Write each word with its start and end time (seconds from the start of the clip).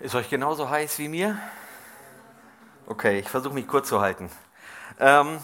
Ist 0.00 0.14
euch 0.14 0.28
genauso 0.28 0.68
heiß 0.68 0.98
wie 0.98 1.08
mir? 1.08 1.38
Okay, 2.86 3.18
ich 3.20 3.28
versuche 3.30 3.54
mich 3.54 3.66
kurz 3.66 3.88
zu 3.88 4.02
halten. 4.02 4.30
Ähm, 5.00 5.38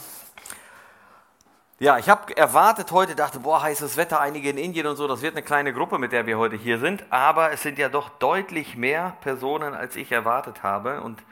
ja, 1.78 1.96
ich 1.96 2.10
habe 2.10 2.36
erwartet 2.36 2.92
heute, 2.92 3.14
dachte, 3.14 3.40
boah, 3.40 3.62
heißes 3.62 3.96
Wetter, 3.96 4.20
einige 4.20 4.50
in 4.50 4.58
Indien 4.58 4.86
und 4.86 4.96
so, 4.96 5.08
das 5.08 5.22
wird 5.22 5.34
eine 5.34 5.42
kleine 5.42 5.72
Gruppe, 5.72 5.96
mit 5.96 6.12
der 6.12 6.26
wir 6.26 6.36
heute 6.36 6.56
hier 6.56 6.78
sind, 6.78 7.02
aber 7.08 7.50
es 7.52 7.62
sind 7.62 7.78
ja 7.78 7.88
doch 7.88 8.10
deutlich 8.10 8.76
mehr 8.76 9.16
Personen, 9.22 9.72
als 9.72 9.96
ich 9.96 10.12
erwartet 10.12 10.62
habe 10.62 11.00
und 11.00 11.22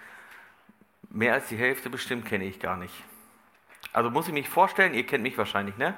mehr 1.11 1.35
als 1.35 1.49
die 1.49 1.59
Hälfte 1.59 1.91
bestimmt 1.91 2.25
kenne 2.25 2.45
ich 2.45 2.59
gar 2.59 2.79
nicht. 2.79 2.95
Also 3.93 4.09
muss 4.09 4.29
ich 4.29 4.33
mich 4.33 4.49
vorstellen, 4.49 4.95
ihr 4.95 5.05
kennt 5.05 5.23
mich 5.23 5.37
wahrscheinlich, 5.37 5.77
ne? 5.77 5.95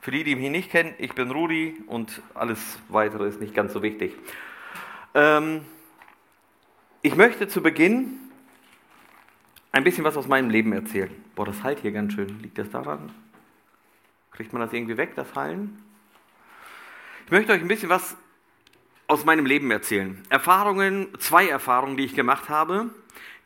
Für 0.00 0.12
die, 0.12 0.22
die 0.22 0.36
mich 0.36 0.50
nicht 0.50 0.70
kennen, 0.70 0.94
ich 0.98 1.16
bin 1.16 1.32
Rudi 1.32 1.82
und 1.88 2.22
alles 2.34 2.78
weitere 2.88 3.26
ist 3.26 3.40
nicht 3.40 3.54
ganz 3.54 3.72
so 3.72 3.82
wichtig. 3.82 4.14
Ähm, 5.14 5.64
ich 7.02 7.14
möchte 7.14 7.48
zu 7.48 7.62
Beginn 7.62 8.18
ein 9.72 9.84
bisschen 9.84 10.04
was 10.04 10.16
aus 10.16 10.26
meinem 10.26 10.50
Leben 10.50 10.72
erzählen. 10.72 11.10
Boah, 11.34 11.46
das 11.46 11.62
halt 11.62 11.80
hier 11.80 11.92
ganz 11.92 12.14
schön. 12.14 12.40
Liegt 12.40 12.58
das 12.58 12.70
daran? 12.70 13.12
Kriegt 14.32 14.52
man 14.52 14.62
das 14.62 14.72
irgendwie 14.72 14.96
weg, 14.96 15.14
das 15.14 15.34
Hallen? 15.34 15.82
Ich 17.26 17.32
möchte 17.32 17.52
euch 17.52 17.60
ein 17.60 17.68
bisschen 17.68 17.88
was 17.88 18.16
aus 19.06 19.24
meinem 19.24 19.46
Leben 19.46 19.70
erzählen. 19.70 20.22
Erfahrungen, 20.28 21.08
zwei 21.18 21.48
Erfahrungen, 21.48 21.96
die 21.96 22.04
ich 22.04 22.14
gemacht 22.14 22.48
habe, 22.48 22.90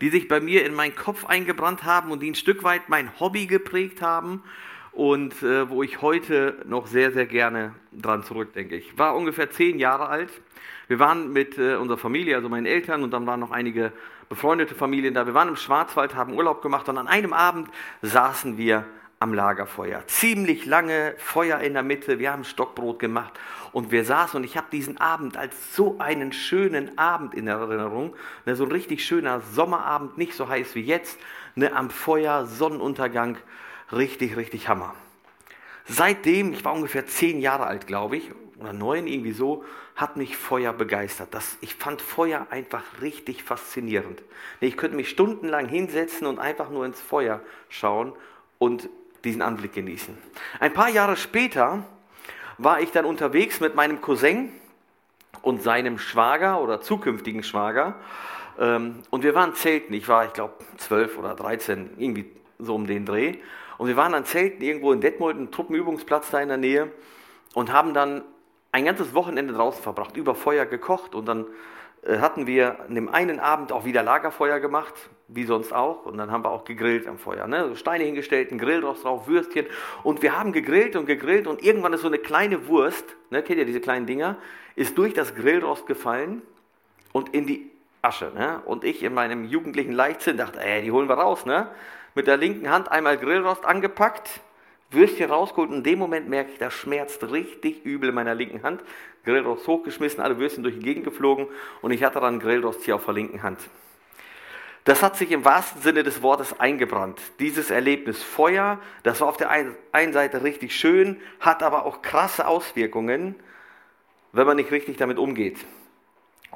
die 0.01 0.11
sich 0.11 0.29
bei 0.29 0.41
mir 0.41 0.65
in 0.65 0.75
meinen 0.75 0.97
Kopf 0.97 1.25
eingebrannt 1.27 1.85
haben 1.85 2.11
und 2.11 2.21
die 2.21 2.31
ein 2.31 2.35
Stück 2.35 2.63
weit 2.63 2.89
mein 2.89 3.19
Hobby 3.21 3.47
geprägt 3.47 4.03
haben 4.03 4.43
und 4.93 5.43
äh, 5.43 5.69
wo 5.69 5.83
ich 5.83 6.03
heute 6.03 6.57
noch 6.67 6.87
sehr, 6.87 7.13
sehr 7.13 7.27
gerne 7.27 7.75
dran 7.93 8.23
zurückdenke. 8.23 8.77
Ich 8.77 8.99
war 8.99 9.17
ungefähr 9.17 9.51
zehn 9.51 9.79
Jahre 9.79 10.09
alt 10.09 10.31
wir 10.93 10.99
waren 10.99 11.33
mit 11.33 11.57
äh, 11.57 11.77
unserer 11.77 11.97
Familie, 11.97 12.37
also 12.37 12.51
meinen 12.51 12.67
Eltern, 12.67 13.03
und 13.03 13.13
dann 13.13 13.27
waren 13.27 13.41
noch 13.41 13.51
einige 13.51 13.93
befreundete 14.29 14.75
Familien 14.75 15.15
da. 15.15 15.27
Wir 15.27 15.33
waren 15.33 15.49
im 15.49 15.57
Schwarzwald, 15.57 16.15
haben 16.15 16.35
Urlaub 16.35 16.61
gemacht 16.61 16.87
und 16.89 16.99
an 16.99 17.09
einem 17.09 17.33
Abend 17.33 17.69
saßen 18.03 18.59
wir 18.59 18.85
am 19.19 19.33
Lagerfeuer. 19.33 20.07
Ziemlich 20.07 20.67
lange 20.67 21.15
Feuer 21.17 21.61
in 21.61 21.73
der 21.73 21.83
Mitte, 21.83 22.19
wir 22.19 22.33
haben 22.33 22.45
Stockbrot 22.45 22.99
gemacht 22.99 23.33
und 23.73 23.91
wir 23.91 24.05
saßen 24.05 24.37
und 24.37 24.45
ich 24.45 24.59
habe 24.59 24.67
diesen 24.71 25.01
Abend 25.01 25.39
als 25.39 25.75
so 25.75 25.97
einen 25.99 26.33
schönen 26.33 26.99
Abend 26.99 27.33
in 27.33 27.47
Erinnerung, 27.47 28.15
ne, 28.45 28.55
so 28.55 28.65
ein 28.65 28.73
richtig 28.73 29.03
schöner 29.05 29.41
Sommerabend, 29.41 30.19
nicht 30.19 30.35
so 30.35 30.47
heiß 30.47 30.75
wie 30.75 30.83
jetzt, 30.83 31.19
ne, 31.55 31.75
am 31.75 31.89
Feuer, 31.89 32.45
Sonnenuntergang, 32.45 33.39
richtig, 33.93 34.37
richtig 34.37 34.69
Hammer. 34.69 34.95
Seitdem, 35.87 36.53
ich 36.53 36.65
war 36.65 36.73
ungefähr 36.73 37.07
zehn 37.07 37.41
Jahre 37.41 37.67
alt, 37.67 37.87
glaube 37.87 38.17
ich, 38.17 38.31
oder 38.59 38.73
neun, 38.73 39.07
irgendwie 39.07 39.33
so, 39.33 39.65
hat 39.97 40.17
mich 40.17 40.37
Feuer 40.37 40.73
begeistert. 40.73 41.29
Das, 41.33 41.59
ich 41.61 41.75
fand 41.75 42.01
Feuer 42.01 42.47
einfach 42.51 42.83
richtig 43.01 43.43
faszinierend. 43.43 44.23
Ich 44.61 44.77
könnte 44.77 44.97
mich 44.97 45.09
stundenlang 45.09 45.69
hinsetzen 45.69 46.27
und 46.27 46.39
einfach 46.39 46.71
nur 46.71 46.87
ins 46.87 47.01
Feuer 47.01 47.41
schauen 47.69 48.13
und 48.59 48.89
diesen 49.25 49.43
Anblick 49.43 49.73
genießen. 49.73 50.17
Ein 50.61 50.73
paar 50.73 50.89
Jahre 50.89 51.17
später 51.17 51.85
war 52.59 52.81
ich 52.81 52.91
dann 52.91 53.05
unterwegs 53.05 53.61
mit 53.61 53.75
meinem 53.75 54.01
Cousin 54.01 54.53
und 55.43 55.63
seinem 55.63 55.99
Schwager 55.99 56.61
oder 56.61 56.81
zukünftigen 56.81 57.43
Schwager. 57.43 57.97
Ähm, 58.59 59.03
und 59.11 59.25
wir 59.25 59.35
waren 59.35 59.55
zelten. 59.55 59.93
Ich 59.95 60.09
war, 60.09 60.27
ich 60.27 60.33
glaube, 60.33 60.55
zwölf 60.77 61.19
oder 61.19 61.35
dreizehn, 61.35 61.91
irgendwie 61.99 62.31
so 62.59 62.75
um 62.75 62.87
den 62.87 63.05
Dreh. 63.05 63.39
Und 63.83 63.89
wir 63.89 63.97
waren 63.97 64.15
an 64.15 64.25
Zelten 64.25 64.63
irgendwo 64.63 64.93
in 64.93 65.01
Detmold, 65.01 65.37
ein 65.37 65.51
Truppenübungsplatz 65.51 66.31
da 66.31 66.41
in 66.41 66.47
der 66.47 66.57
Nähe, 66.57 66.93
und 67.53 67.73
haben 67.73 67.95
dann 67.95 68.23
ein 68.71 68.85
ganzes 68.85 69.13
Wochenende 69.13 69.55
draußen 69.55 69.83
verbracht, 69.83 70.17
über 70.17 70.37
Feuer 70.37 70.67
gekocht 70.67 71.17
und 71.17 71.27
dann 71.27 71.47
äh, 72.05 72.19
hatten 72.19 72.47
wir 72.47 72.79
an 72.79 72.95
dem 72.95 73.09
einen 73.09 73.41
Abend 73.41 73.73
auch 73.73 73.85
wieder 73.85 74.05
Lagerfeuer 74.05 74.61
gemacht, 74.61 74.95
wie 75.27 75.43
sonst 75.43 75.73
auch. 75.73 76.07
Und 76.07 76.17
dann 76.17 76.31
haben 76.31 76.45
wir 76.45 76.53
auch 76.53 76.65
gegrillt 76.65 77.09
am 77.09 77.19
Feuer. 77.19 77.49
Ne? 77.49 77.71
So 77.71 77.75
Steine 77.75 78.05
hingestellt, 78.05 78.53
ein 78.53 78.59
Grillrost 78.59 79.03
drauf, 79.03 79.27
Würstchen. 79.27 79.67
Und 80.05 80.23
wir 80.23 80.39
haben 80.39 80.53
gegrillt 80.53 80.95
und 80.95 81.07
gegrillt 81.07 81.49
und 81.49 81.61
irgendwann 81.65 81.93
ist 81.93 82.03
so 82.03 82.07
eine 82.07 82.19
kleine 82.19 82.69
Wurst, 82.69 83.17
ne? 83.31 83.43
kennt 83.43 83.59
ihr 83.59 83.67
diese 83.67 83.81
kleinen 83.81 84.07
Dinger, 84.07 84.37
ist 84.77 84.97
durch 84.97 85.13
das 85.13 85.35
Grillrost 85.35 85.89
gefallen 85.89 86.43
und 87.11 87.35
in 87.35 87.49
die 87.49 87.69
Asche. 88.01 88.31
Ne? 88.33 88.63
Und 88.65 88.85
ich 88.85 89.03
in 89.03 89.13
meinem 89.13 89.45
jugendlichen 89.45 89.93
Leichtsinn 89.93 90.37
dachte, 90.37 90.61
ey, 90.61 90.83
die 90.83 90.93
holen 90.93 91.09
wir 91.09 91.17
raus. 91.17 91.47
Ne? 91.47 91.67
Mit 92.15 92.27
der 92.27 92.37
linken 92.37 92.69
Hand 92.69 92.91
einmal 92.91 93.17
Grillrost 93.17 93.65
angepackt, 93.65 94.41
Würstchen 94.91 95.31
rausgeholt 95.31 95.71
und 95.71 95.77
in 95.79 95.83
dem 95.85 95.99
Moment 95.99 96.29
merke 96.29 96.53
ich, 96.53 96.59
das 96.59 96.75
schmerzt 96.75 97.23
richtig 97.31 97.85
übel 97.85 98.11
in 98.11 98.15
meiner 98.15 98.35
linken 98.35 98.63
Hand. 98.63 98.83
Grillrost 99.25 99.67
hochgeschmissen, 99.67 100.23
alle 100.23 100.39
Würstchen 100.39 100.63
durch 100.63 100.75
die 100.75 100.85
Gegend 100.85 101.05
geflogen 101.05 101.47
und 101.81 101.91
ich 101.93 102.05
hatte 102.05 102.21
dann 102.21 102.41
Grillrost 102.41 102.85
hier 102.85 102.97
auf 102.97 103.05
der 103.07 103.15
linken 103.15 103.43
Hand. 103.43 103.59
Das 104.85 105.03
hat 105.03 105.17
sich 105.17 105.31
im 105.31 105.45
wahrsten 105.45 105.81
Sinne 105.81 106.03
des 106.03 106.23
Wortes 106.23 106.59
eingebrannt. 106.59 107.21
Dieses 107.39 107.71
Erlebnis 107.71 108.23
Feuer, 108.23 108.81
das 109.05 109.21
war 109.21 109.29
auf 109.29 109.37
der 109.37 109.49
einen 109.49 110.13
Seite 110.13 110.43
richtig 110.43 110.75
schön, 110.75 111.21
hat 111.39 111.63
aber 111.63 111.87
auch 111.87 112.03
krasse 112.03 112.49
Auswirkungen, 112.49 113.37
wenn 114.33 114.47
man 114.47 114.57
nicht 114.57 114.73
richtig 114.73 114.97
damit 114.97 115.19
umgeht. 115.19 115.59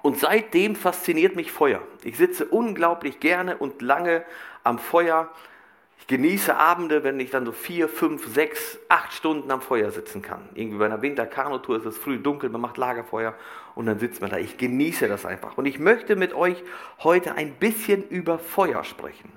Und 0.03 0.19
seitdem 0.19 0.77
fasziniert 0.77 1.37
mich 1.37 1.53
Feuer. 1.53 1.81
Ich 2.03 2.17
sitze 2.17 2.45
unglaublich 2.47 3.21
gerne 3.21 3.57
und 3.57 3.81
lange 3.81 4.25
am 4.67 4.79
Feuer 4.79 5.31
ich 5.99 6.07
genieße 6.07 6.57
Abende, 6.57 7.03
wenn 7.03 7.19
ich 7.19 7.31
dann 7.31 7.45
so 7.45 7.53
vier, 7.53 7.89
fünf, 7.89 8.33
sechs, 8.33 8.79
acht 8.89 9.13
Stunden 9.13 9.51
am 9.51 9.61
Feuer 9.61 9.91
sitzen 9.91 10.23
kann. 10.23 10.41
Irgendwie 10.55 10.79
bei 10.79 10.87
einer 10.87 11.03
Winterkanutour 11.03 11.79
ist 11.79 11.85
es 11.85 11.99
früh 11.99 12.19
dunkel, 12.19 12.49
man 12.49 12.61
macht 12.61 12.77
Lagerfeuer 12.77 13.35
und 13.75 13.87
dann 13.87 13.99
sitzt 13.99 14.21
man 14.21 14.31
da. 14.31 14.37
Ich 14.37 14.57
genieße 14.57 15.09
das 15.09 15.27
einfach. 15.27 15.59
Und 15.59 15.67
ich 15.67 15.81
möchte 15.81 16.15
mit 16.15 16.33
euch 16.33 16.63
heute 17.03 17.35
ein 17.35 17.55
bisschen 17.55 18.07
über 18.09 18.39
Feuer 18.39 18.85
sprechen. 18.85 19.33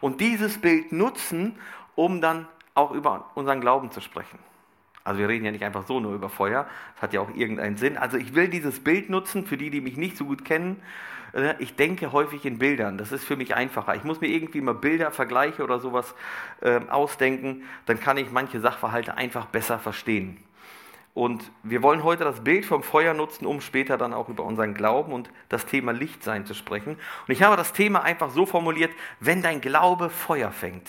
Und 0.00 0.20
dieses 0.20 0.60
Bild 0.60 0.90
nutzen, 0.90 1.58
um 1.94 2.20
dann 2.20 2.48
auch 2.74 2.90
über 2.90 3.30
unseren 3.34 3.60
Glauben 3.60 3.92
zu 3.92 4.00
sprechen. 4.00 4.40
Also 5.04 5.20
wir 5.20 5.28
reden 5.28 5.44
ja 5.44 5.52
nicht 5.52 5.64
einfach 5.64 5.86
so 5.86 6.00
nur 6.00 6.14
über 6.14 6.28
Feuer, 6.28 6.66
das 6.94 7.02
hat 7.02 7.12
ja 7.12 7.20
auch 7.20 7.32
irgendeinen 7.36 7.76
Sinn. 7.76 7.98
Also 7.98 8.16
ich 8.16 8.34
will 8.34 8.48
dieses 8.48 8.82
Bild 8.82 9.10
nutzen, 9.10 9.46
für 9.46 9.56
die, 9.56 9.70
die 9.70 9.80
mich 9.80 9.96
nicht 9.96 10.16
so 10.16 10.24
gut 10.24 10.44
kennen, 10.44 10.82
ich 11.58 11.74
denke 11.74 12.12
häufig 12.12 12.44
in 12.44 12.58
Bildern. 12.58 12.96
Das 12.96 13.10
ist 13.10 13.24
für 13.24 13.36
mich 13.36 13.56
einfacher. 13.56 13.96
Ich 13.96 14.04
muss 14.04 14.20
mir 14.20 14.28
irgendwie 14.28 14.60
mal 14.60 14.74
Bilder, 14.74 15.10
Vergleiche 15.10 15.64
oder 15.64 15.80
sowas 15.80 16.14
äh, 16.60 16.80
ausdenken. 16.88 17.64
Dann 17.86 17.98
kann 17.98 18.16
ich 18.16 18.30
manche 18.30 18.60
Sachverhalte 18.60 19.16
einfach 19.16 19.46
besser 19.46 19.78
verstehen. 19.80 20.38
Und 21.12 21.50
wir 21.62 21.82
wollen 21.82 22.02
heute 22.02 22.24
das 22.24 22.42
Bild 22.42 22.66
vom 22.66 22.82
Feuer 22.82 23.14
nutzen, 23.14 23.46
um 23.46 23.60
später 23.60 23.96
dann 23.96 24.12
auch 24.12 24.28
über 24.28 24.44
unseren 24.44 24.74
Glauben 24.74 25.12
und 25.12 25.30
das 25.48 25.66
Thema 25.66 25.92
Lichtsein 25.92 26.46
zu 26.46 26.54
sprechen. 26.54 26.98
Und 27.26 27.32
ich 27.32 27.42
habe 27.42 27.56
das 27.56 27.72
Thema 27.72 28.02
einfach 28.02 28.30
so 28.30 28.46
formuliert, 28.46 28.92
wenn 29.20 29.42
dein 29.42 29.60
Glaube 29.60 30.10
Feuer 30.10 30.50
fängt. 30.50 30.88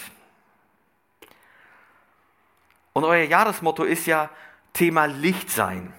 Und 2.93 3.03
euer 3.03 3.25
Jahresmotto 3.25 3.83
ist 3.83 4.07
ja 4.07 4.29
Thema 4.73 5.05
Lichtsein. 5.05 5.93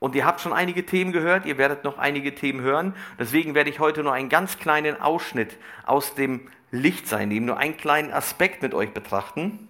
Und 0.00 0.14
ihr 0.14 0.24
habt 0.24 0.40
schon 0.40 0.52
einige 0.52 0.86
Themen 0.86 1.12
gehört, 1.12 1.44
ihr 1.44 1.58
werdet 1.58 1.82
noch 1.82 1.98
einige 1.98 2.34
Themen 2.34 2.60
hören. 2.60 2.94
Deswegen 3.18 3.54
werde 3.54 3.70
ich 3.70 3.80
heute 3.80 4.02
nur 4.02 4.12
einen 4.12 4.28
ganz 4.28 4.58
kleinen 4.58 5.00
Ausschnitt 5.00 5.56
aus 5.86 6.14
dem 6.14 6.48
Lichtsein 6.70 7.28
nehmen, 7.28 7.46
nur 7.46 7.58
einen 7.58 7.76
kleinen 7.76 8.12
Aspekt 8.12 8.62
mit 8.62 8.74
euch 8.74 8.92
betrachten, 8.92 9.68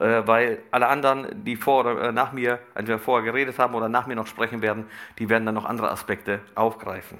äh, 0.00 0.22
weil 0.26 0.62
alle 0.72 0.88
anderen, 0.88 1.44
die 1.44 1.56
vor 1.56 1.80
oder 1.80 2.08
äh, 2.08 2.12
nach 2.12 2.32
mir, 2.32 2.58
entweder 2.74 2.98
vorher 2.98 3.24
geredet 3.24 3.58
haben 3.58 3.74
oder 3.74 3.88
nach 3.88 4.06
mir 4.06 4.16
noch 4.16 4.26
sprechen 4.26 4.62
werden, 4.62 4.86
die 5.18 5.28
werden 5.28 5.46
dann 5.46 5.54
noch 5.54 5.66
andere 5.66 5.90
Aspekte 5.90 6.40
aufgreifen. 6.56 7.18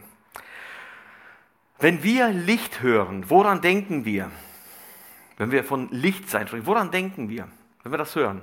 Wenn 1.78 2.02
wir 2.02 2.28
Licht 2.28 2.82
hören, 2.82 3.28
woran 3.28 3.60
denken 3.60 4.04
wir? 4.04 4.30
Wenn 5.36 5.50
wir 5.50 5.62
von 5.62 5.88
Lichtsein 5.90 6.48
sprechen, 6.48 6.66
woran 6.66 6.90
denken 6.90 7.28
wir, 7.28 7.48
wenn 7.82 7.92
wir 7.92 7.98
das 7.98 8.16
hören? 8.16 8.40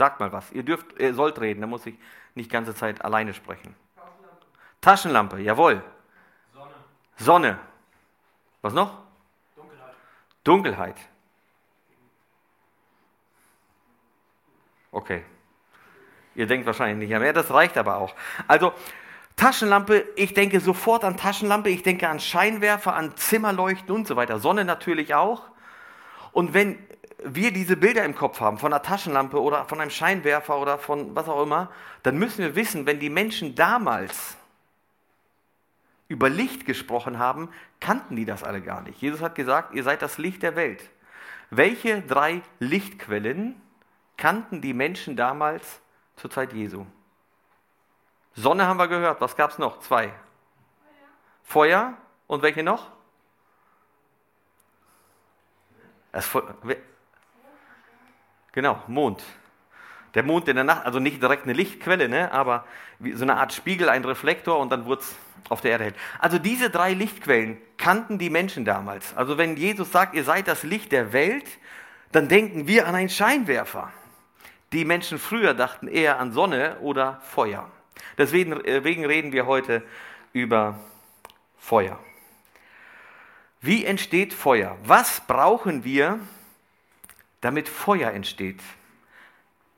Sagt 0.00 0.18
mal 0.18 0.32
was. 0.32 0.50
Ihr 0.52 0.62
dürft, 0.62 0.98
ihr 0.98 1.12
sollt 1.12 1.38
reden, 1.42 1.60
da 1.60 1.66
muss 1.66 1.84
ich 1.84 1.94
nicht 2.34 2.46
die 2.46 2.52
ganze 2.54 2.74
Zeit 2.74 3.04
alleine 3.04 3.34
sprechen. 3.34 3.74
Taschenlampe, 3.94 4.46
Taschenlampe 4.80 5.40
jawohl. 5.40 5.82
Sonne. 6.54 6.74
Sonne. 7.18 7.58
Was 8.62 8.72
noch? 8.72 8.96
Dunkelheit. 9.54 9.94
Dunkelheit. 10.42 10.96
Okay. 14.90 15.22
Ihr 16.34 16.46
denkt 16.46 16.64
wahrscheinlich 16.64 17.06
nicht 17.06 17.20
mehr, 17.20 17.34
das 17.34 17.50
reicht 17.50 17.76
aber 17.76 17.98
auch. 17.98 18.14
Also 18.48 18.72
Taschenlampe, 19.36 20.06
ich 20.16 20.32
denke 20.32 20.60
sofort 20.60 21.04
an 21.04 21.18
Taschenlampe, 21.18 21.68
ich 21.68 21.82
denke 21.82 22.08
an 22.08 22.20
Scheinwerfer, 22.20 22.94
an 22.96 23.14
Zimmerleuchten 23.16 23.94
und 23.94 24.06
so 24.06 24.16
weiter. 24.16 24.38
Sonne 24.38 24.64
natürlich 24.64 25.14
auch. 25.14 25.42
Und 26.32 26.54
wenn 26.54 26.78
wir 27.24 27.52
diese 27.52 27.76
Bilder 27.76 28.04
im 28.04 28.14
Kopf 28.14 28.40
haben, 28.40 28.58
von 28.58 28.72
einer 28.72 28.82
Taschenlampe 28.82 29.40
oder 29.40 29.64
von 29.66 29.80
einem 29.80 29.90
Scheinwerfer 29.90 30.58
oder 30.58 30.78
von 30.78 31.14
was 31.14 31.28
auch 31.28 31.42
immer, 31.42 31.70
dann 32.02 32.18
müssen 32.18 32.38
wir 32.38 32.54
wissen, 32.54 32.86
wenn 32.86 33.00
die 33.00 33.10
Menschen 33.10 33.54
damals 33.54 34.36
über 36.08 36.28
Licht 36.28 36.66
gesprochen 36.66 37.18
haben, 37.18 37.50
kannten 37.78 38.16
die 38.16 38.24
das 38.24 38.42
alle 38.42 38.60
gar 38.60 38.82
nicht. 38.82 39.00
Jesus 39.00 39.20
hat 39.20 39.34
gesagt, 39.34 39.74
ihr 39.74 39.84
seid 39.84 40.02
das 40.02 40.18
Licht 40.18 40.42
der 40.42 40.56
Welt. 40.56 40.90
Welche 41.50 42.02
drei 42.02 42.42
Lichtquellen 42.58 43.60
kannten 44.16 44.60
die 44.60 44.74
Menschen 44.74 45.16
damals 45.16 45.80
zur 46.16 46.30
Zeit 46.30 46.52
Jesu? 46.52 46.84
Sonne 48.34 48.66
haben 48.66 48.78
wir 48.78 48.88
gehört, 48.88 49.20
was 49.20 49.36
gab 49.36 49.50
es 49.50 49.58
noch? 49.58 49.80
Zwei. 49.80 50.12
Feuer 51.44 51.94
und 52.26 52.42
welche 52.42 52.62
noch? 52.62 52.90
Das 56.12 56.28
genau, 58.52 58.82
Mond. 58.86 59.22
Der 60.14 60.24
Mond 60.24 60.48
in 60.48 60.56
der 60.56 60.64
Nacht, 60.64 60.86
also 60.86 60.98
nicht 60.98 61.22
direkt 61.22 61.44
eine 61.44 61.52
Lichtquelle, 61.52 62.08
ne, 62.08 62.32
aber 62.32 62.64
so 63.14 63.22
eine 63.22 63.36
Art 63.36 63.52
Spiegel, 63.52 63.88
ein 63.88 64.04
Reflektor 64.04 64.58
und 64.58 64.70
dann 64.70 64.84
wurde 64.84 65.02
es 65.02 65.16
auf 65.48 65.60
der 65.60 65.72
Erde 65.72 65.84
hell. 65.84 65.94
Also 66.18 66.38
diese 66.38 66.68
drei 66.68 66.92
Lichtquellen 66.94 67.58
kannten 67.76 68.18
die 68.18 68.30
Menschen 68.30 68.64
damals. 68.64 69.16
Also 69.16 69.38
wenn 69.38 69.56
Jesus 69.56 69.92
sagt, 69.92 70.14
ihr 70.14 70.24
seid 70.24 70.48
das 70.48 70.64
Licht 70.64 70.92
der 70.92 71.12
Welt, 71.12 71.46
dann 72.12 72.28
denken 72.28 72.66
wir 72.66 72.88
an 72.88 72.94
einen 72.94 73.08
Scheinwerfer. 73.08 73.92
Die 74.72 74.84
Menschen 74.84 75.18
früher 75.18 75.54
dachten 75.54 75.88
eher 75.88 76.18
an 76.18 76.32
Sonne 76.32 76.78
oder 76.80 77.20
Feuer. 77.22 77.70
Deswegen, 78.18 78.60
deswegen 78.64 79.04
reden 79.04 79.32
wir 79.32 79.46
heute 79.46 79.82
über 80.32 80.78
Feuer. 81.58 81.98
Wie 83.60 83.84
entsteht 83.84 84.32
Feuer? 84.32 84.76
Was 84.84 85.20
brauchen 85.26 85.84
wir, 85.84 86.18
damit 87.40 87.68
Feuer 87.68 88.10
entsteht? 88.12 88.60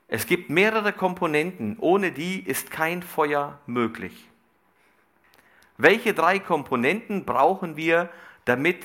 Es 0.07 0.27
gibt 0.27 0.49
mehrere 0.49 0.93
Komponenten, 0.93 1.77
ohne 1.79 2.11
die 2.11 2.39
ist 2.47 2.69
kein 2.69 3.01
Feuer 3.01 3.59
möglich. 3.65 4.29
Welche 5.77 6.13
drei 6.13 6.39
Komponenten 6.39 7.25
brauchen 7.25 7.77
wir, 7.77 8.09
damit 8.45 8.83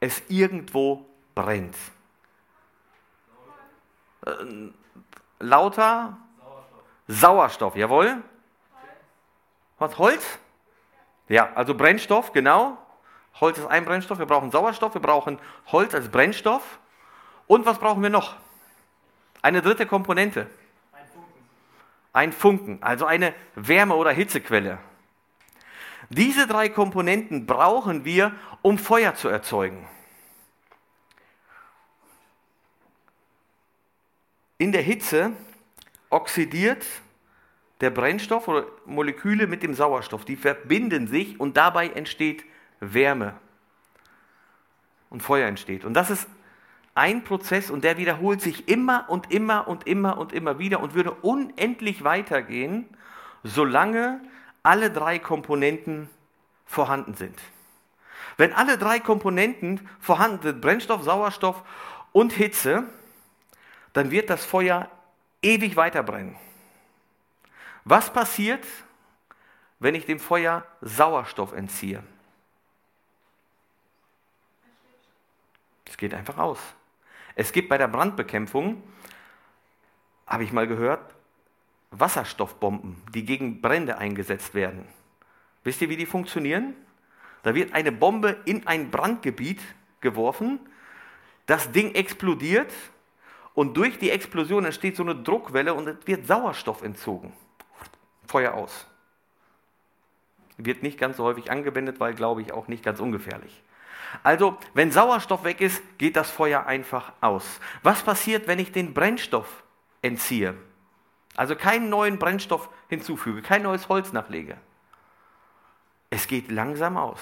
es 0.00 0.22
irgendwo 0.28 1.06
brennt? 1.34 1.74
Äh, 4.26 4.30
lauter 5.40 6.18
Sauerstoff. 6.38 6.82
Sauerstoff, 7.06 7.76
jawohl. 7.76 8.22
Was, 9.78 9.96
Holz? 9.96 10.38
Ja, 11.28 11.52
also 11.54 11.74
Brennstoff, 11.74 12.32
genau. 12.32 12.78
Holz 13.40 13.58
ist 13.58 13.66
ein 13.66 13.84
Brennstoff. 13.84 14.18
Wir 14.18 14.26
brauchen 14.26 14.50
Sauerstoff, 14.50 14.94
wir 14.94 15.00
brauchen 15.00 15.38
Holz 15.68 15.94
als 15.94 16.08
Brennstoff. 16.10 16.78
Und 17.48 17.66
was 17.66 17.78
brauchen 17.78 18.02
wir 18.02 18.10
noch? 18.10 18.36
Eine 19.42 19.62
dritte 19.62 19.86
Komponente. 19.86 20.46
Ein 20.92 21.06
Funken. 21.12 21.32
Ein 22.12 22.32
Funken, 22.32 22.82
also 22.82 23.06
eine 23.06 23.34
Wärme- 23.56 23.96
oder 23.96 24.12
Hitzequelle. 24.12 24.78
Diese 26.10 26.46
drei 26.46 26.68
Komponenten 26.68 27.46
brauchen 27.46 28.04
wir, 28.04 28.32
um 28.62 28.78
Feuer 28.78 29.14
zu 29.14 29.28
erzeugen. 29.28 29.86
In 34.58 34.72
der 34.72 34.82
Hitze 34.82 35.32
oxidiert 36.10 36.84
der 37.80 37.90
Brennstoff 37.90 38.48
oder 38.48 38.66
Moleküle 38.86 39.46
mit 39.46 39.62
dem 39.62 39.72
Sauerstoff. 39.72 40.24
Die 40.24 40.36
verbinden 40.36 41.06
sich 41.06 41.38
und 41.38 41.56
dabei 41.56 41.88
entsteht 41.88 42.44
Wärme 42.80 43.34
und 45.10 45.22
Feuer 45.22 45.46
entsteht. 45.46 45.84
Und 45.84 45.94
das 45.94 46.10
ist 46.10 46.26
ein 46.98 47.22
Prozess 47.22 47.70
und 47.70 47.84
der 47.84 47.96
wiederholt 47.96 48.42
sich 48.42 48.68
immer 48.68 49.06
und 49.08 49.32
immer 49.32 49.68
und 49.68 49.86
immer 49.86 50.18
und 50.18 50.32
immer 50.32 50.58
wieder 50.58 50.80
und 50.80 50.94
würde 50.94 51.12
unendlich 51.12 52.02
weitergehen, 52.02 52.88
solange 53.44 54.20
alle 54.64 54.90
drei 54.90 55.18
Komponenten 55.18 56.10
vorhanden 56.66 57.14
sind. 57.14 57.38
Wenn 58.36 58.52
alle 58.52 58.78
drei 58.78 58.98
Komponenten 58.98 59.88
vorhanden 60.00 60.42
sind, 60.42 60.60
Brennstoff, 60.60 61.02
Sauerstoff 61.04 61.62
und 62.12 62.32
Hitze, 62.32 62.84
dann 63.92 64.10
wird 64.10 64.28
das 64.28 64.44
Feuer 64.44 64.90
ewig 65.40 65.76
weiterbrennen. 65.76 66.36
Was 67.84 68.12
passiert, 68.12 68.66
wenn 69.78 69.94
ich 69.94 70.04
dem 70.04 70.18
Feuer 70.18 70.66
Sauerstoff 70.80 71.52
entziehe? 71.52 72.02
Es 75.86 75.96
geht 75.96 76.12
einfach 76.12 76.38
aus. 76.38 76.58
Es 77.38 77.52
gibt 77.52 77.68
bei 77.68 77.78
der 77.78 77.86
Brandbekämpfung, 77.86 78.82
habe 80.26 80.42
ich 80.42 80.52
mal 80.52 80.66
gehört, 80.66 81.14
Wasserstoffbomben, 81.92 83.00
die 83.14 83.24
gegen 83.24 83.60
Brände 83.60 83.96
eingesetzt 83.96 84.54
werden. 84.54 84.88
Wisst 85.62 85.80
ihr, 85.80 85.88
wie 85.88 85.96
die 85.96 86.04
funktionieren? 86.04 86.74
Da 87.44 87.54
wird 87.54 87.74
eine 87.74 87.92
Bombe 87.92 88.38
in 88.44 88.66
ein 88.66 88.90
Brandgebiet 88.90 89.60
geworfen, 90.00 90.58
das 91.46 91.70
Ding 91.70 91.94
explodiert 91.94 92.72
und 93.54 93.76
durch 93.76 94.00
die 94.00 94.10
Explosion 94.10 94.64
entsteht 94.64 94.96
so 94.96 95.04
eine 95.04 95.14
Druckwelle 95.14 95.74
und 95.74 95.86
es 95.86 96.06
wird 96.06 96.26
Sauerstoff 96.26 96.82
entzogen. 96.82 97.32
Feuer 98.26 98.54
aus. 98.54 98.84
Wird 100.56 100.82
nicht 100.82 100.98
ganz 100.98 101.18
so 101.18 101.22
häufig 101.22 101.52
angewendet, 101.52 102.00
weil, 102.00 102.14
glaube 102.14 102.42
ich, 102.42 102.50
auch 102.50 102.66
nicht 102.66 102.82
ganz 102.82 102.98
ungefährlich. 102.98 103.62
Also, 104.22 104.56
wenn 104.74 104.90
Sauerstoff 104.90 105.44
weg 105.44 105.60
ist, 105.60 105.82
geht 105.98 106.16
das 106.16 106.30
Feuer 106.30 106.66
einfach 106.66 107.12
aus. 107.20 107.60
Was 107.82 108.02
passiert, 108.02 108.46
wenn 108.46 108.58
ich 108.58 108.72
den 108.72 108.94
Brennstoff 108.94 109.62
entziehe? 110.02 110.54
Also 111.36 111.54
keinen 111.54 111.88
neuen 111.88 112.18
Brennstoff 112.18 112.68
hinzufüge, 112.88 113.42
kein 113.42 113.62
neues 113.62 113.88
Holz 113.88 114.12
nachlege. 114.12 114.56
Es 116.10 116.26
geht 116.26 116.50
langsam 116.50 116.96
aus. 116.96 117.20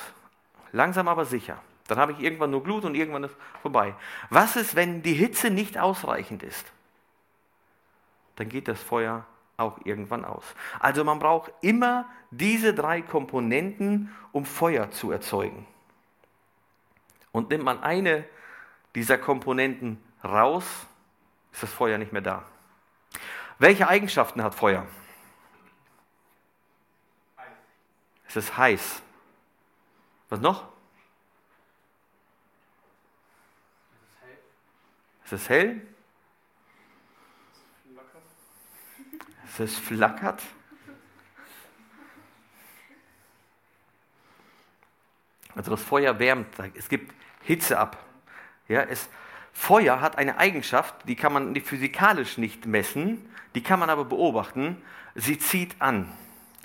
Langsam 0.73 1.09
aber 1.09 1.25
sicher. 1.27 1.59
Dann 1.89 1.99
habe 1.99 2.13
ich 2.13 2.21
irgendwann 2.21 2.51
nur 2.51 2.63
Glut 2.63 2.85
und 2.85 2.95
irgendwann 2.95 3.25
ist 3.25 3.37
vorbei. 3.63 3.95
Was 4.31 4.57
ist, 4.57 4.75
wenn 4.75 5.03
die 5.03 5.15
Hitze 5.15 5.51
nicht 5.51 5.79
ausreichend 5.79 6.43
ist? 6.43 6.73
Dann 8.37 8.49
geht 8.49 8.69
das 8.69 8.81
Feuer 8.81 9.27
auch 9.57 9.79
irgendwann 9.85 10.25
aus. 10.25 10.45
Also 10.81 11.05
man 11.05 11.19
braucht 11.19 11.53
immer 11.61 12.07
diese 12.31 12.75
drei 12.75 13.03
Komponenten, 13.03 14.15
um 14.33 14.45
Feuer 14.45 14.91
zu 14.91 15.11
erzeugen. 15.11 15.67
Und 17.37 17.51
nimmt 17.51 17.65
man 17.65 17.83
eine 17.83 18.25
dieser 18.95 19.19
Komponenten 19.19 20.03
raus, 20.25 20.65
ist 21.53 21.65
das 21.65 21.71
Feuer 21.71 21.99
nicht 21.99 22.11
mehr 22.11 22.23
da. 22.23 22.47
Welche 23.59 23.87
Eigenschaften 23.87 24.43
hat 24.43 24.55
Feuer? 24.55 24.87
Es 28.27 28.37
ist 28.37 28.57
heiß. 28.57 29.03
Was 30.31 30.41
noch? 30.41 30.67
Es 35.27 35.33
ist 35.33 35.51
hell. 35.51 35.87
Es 39.45 39.61
ist 39.61 39.79
flackert. 39.79 40.43
Also 45.55 45.73
das 45.73 45.83
Feuer 45.83 46.19
wärmt. 46.19 46.59
Es 46.75 46.89
gibt 46.89 47.13
Hitze 47.47 47.79
ab. 47.79 48.05
Ja, 48.69 48.83
es, 48.83 49.09
Feuer 49.53 50.01
hat 50.01 50.19
eine 50.19 50.39
Eigenschaft, 50.39 50.95
die 51.07 51.15
kann 51.15 51.33
man 51.33 51.55
physikalisch 51.57 52.39
nicht 52.39 52.67
messen, 52.67 53.25
die 53.55 53.63
kann 53.63 53.79
man 53.79 53.89
aber 53.89 54.05
beobachten. 54.05 54.83
Sie 55.15 55.39
zieht 55.39 55.77
an. 55.79 56.13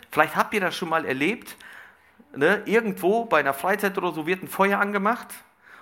Vielleicht 0.09 0.35
habt 0.35 0.53
ihr 0.53 0.59
das 0.59 0.75
schon 0.75 0.89
mal 0.89 1.05
erlebt. 1.05 1.55
Ne? 2.35 2.63
Irgendwo 2.65 3.25
bei 3.25 3.39
einer 3.39 3.53
Freizeit 3.53 3.97
oder 3.97 4.11
so 4.11 4.25
wird 4.25 4.41
ein 4.41 4.47
Feuer 4.47 4.79
angemacht 4.79 5.27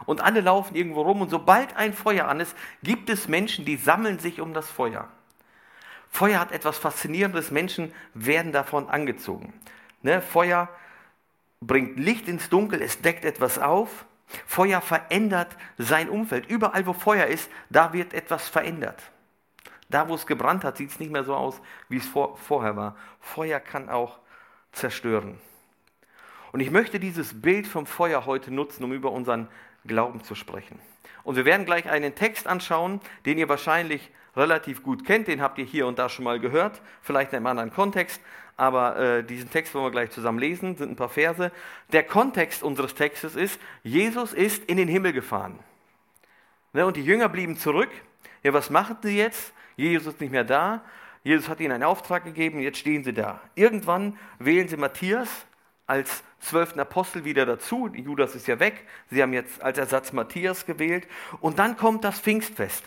und 0.06 0.22
alle 0.22 0.42
laufen 0.42 0.76
irgendwo 0.76 1.02
rum 1.02 1.22
und 1.22 1.30
sobald 1.30 1.78
ein 1.78 1.94
Feuer 1.94 2.28
an 2.28 2.42
ist, 2.42 2.56
gibt 2.84 3.10
es 3.10 3.28
Menschen, 3.28 3.66
die 3.66 3.78
sammeln 3.78 4.20
sich 4.20 4.42
um 4.42 4.54
das 4.54 4.70
Feuer. 4.70 5.08
Feuer 6.10 6.40
hat 6.40 6.52
etwas 6.52 6.78
Faszinierendes, 6.78 7.52
Menschen 7.52 7.94
werden 8.14 8.52
davon 8.52 8.90
angezogen. 8.90 9.54
Ne? 10.02 10.22
Feuer 10.22 10.68
bringt 11.62 11.98
Licht 12.00 12.28
ins 12.28 12.50
Dunkel, 12.50 12.82
es 12.82 13.02
deckt 13.02 13.24
etwas 13.24 13.60
auf. 13.60 14.06
Feuer 14.46 14.82
verändert 14.82 15.56
sein 15.78 16.10
Umfeld. 16.10 16.50
Überall, 16.50 16.86
wo 16.86 16.94
Feuer 16.94 17.26
ist, 17.26 17.50
da 17.70 17.94
wird 17.94 18.14
etwas 18.14 18.48
verändert. 18.48 19.02
Da, 19.90 20.08
wo 20.08 20.14
es 20.14 20.28
gebrannt 20.28 20.64
hat, 20.64 20.78
sieht 20.78 20.92
es 20.92 21.00
nicht 21.00 21.12
mehr 21.12 21.24
so 21.24 21.36
aus, 21.36 21.60
wie 21.88 21.98
es 21.98 22.08
vor, 22.08 22.38
vorher 22.38 22.76
war. 22.76 22.96
Feuer 23.20 23.60
kann 23.60 23.90
auch 23.90 24.20
zerstören. 24.72 25.40
Und 26.52 26.60
ich 26.60 26.72
möchte 26.72 27.00
dieses 27.00 27.42
Bild 27.42 27.68
vom 27.68 27.86
Feuer 27.86 28.26
heute 28.26 28.52
nutzen, 28.52 28.84
um 28.84 28.94
über 28.94 29.12
unseren 29.12 29.48
Glauben 29.86 30.24
zu 30.24 30.36
sprechen. 30.36 30.80
Und 31.24 31.36
wir 31.36 31.46
werden 31.46 31.66
gleich 31.66 31.90
einen 31.90 32.16
Text 32.16 32.48
anschauen, 32.48 33.02
den 33.26 33.38
ihr 33.38 33.50
wahrscheinlich 33.50 34.12
relativ 34.40 34.82
gut 34.82 35.06
kennt, 35.06 35.28
den 35.28 35.42
habt 35.42 35.58
ihr 35.58 35.66
hier 35.66 35.86
und 35.86 36.00
da 36.00 36.10
schon 36.10 36.26
mal 36.26 36.40
gehört, 36.40 36.82
vielleicht 37.02 37.32
in 37.32 37.38
einem 37.38 37.48
anderen 37.48 37.72
Kontext, 37.72 38.22
aber 38.58 38.98
äh, 38.98 39.24
diesen 39.24 39.50
Text 39.50 39.74
wollen 39.74 39.86
wir 39.86 39.92
gleich 39.92 40.12
zusammen 40.12 40.40
lesen, 40.40 40.76
sind 40.76 40.92
ein 40.92 40.96
paar 40.96 41.10
Verse. 41.10 41.52
Der 41.94 42.04
Kontext 42.04 42.62
unseres 42.62 42.94
Textes 42.94 43.36
ist, 43.36 43.60
Jesus 43.84 44.34
ist 44.34 44.66
in 44.66 44.76
den 44.76 44.90
Himmel 44.90 45.14
gefahren. 45.14 45.60
Ne, 46.74 46.86
und 46.86 46.98
die 46.98 47.04
Jünger 47.04 47.30
blieben 47.30 47.58
zurück. 47.58 47.90
Ja, 48.44 48.54
was 48.54 48.70
machen 48.70 48.98
sie 49.02 49.18
jetzt? 49.18 49.54
Jesus 49.78 50.14
ist 50.14 50.22
nicht 50.22 50.32
mehr 50.32 50.44
da. 50.44 50.84
Jesus 51.24 51.48
hat 51.48 51.60
ihnen 51.60 51.72
einen 51.72 51.84
Auftrag 51.84 52.24
gegeben, 52.26 52.60
jetzt 52.60 52.80
stehen 52.80 53.04
sie 53.04 53.14
da. 53.14 53.42
Irgendwann 53.56 54.18
wählen 54.40 54.68
sie 54.68 54.78
Matthias 54.78 55.30
als 55.88 56.24
zwölften 56.40 56.80
Apostel 56.80 57.24
wieder 57.24 57.46
dazu. 57.46 57.90
Judas 57.94 58.36
ist 58.36 58.48
ja 58.48 58.60
weg. 58.60 58.86
Sie 59.10 59.22
haben 59.22 59.34
jetzt 59.34 59.62
als 59.62 59.78
Ersatz 59.78 60.14
Matthias 60.14 60.66
gewählt. 60.66 61.08
Und 61.40 61.60
dann 61.60 61.78
kommt 61.78 62.04
das 62.04 62.20
Pfingstfest. 62.20 62.84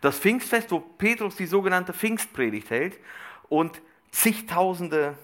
Das 0.00 0.18
Pfingstfest, 0.18 0.70
wo 0.70 0.80
Petrus 0.80 1.36
die 1.36 1.46
sogenannte 1.46 1.92
Pfingstpredigt 1.92 2.70
hält 2.70 2.98
und 3.48 3.80
zigtausende 4.10 5.16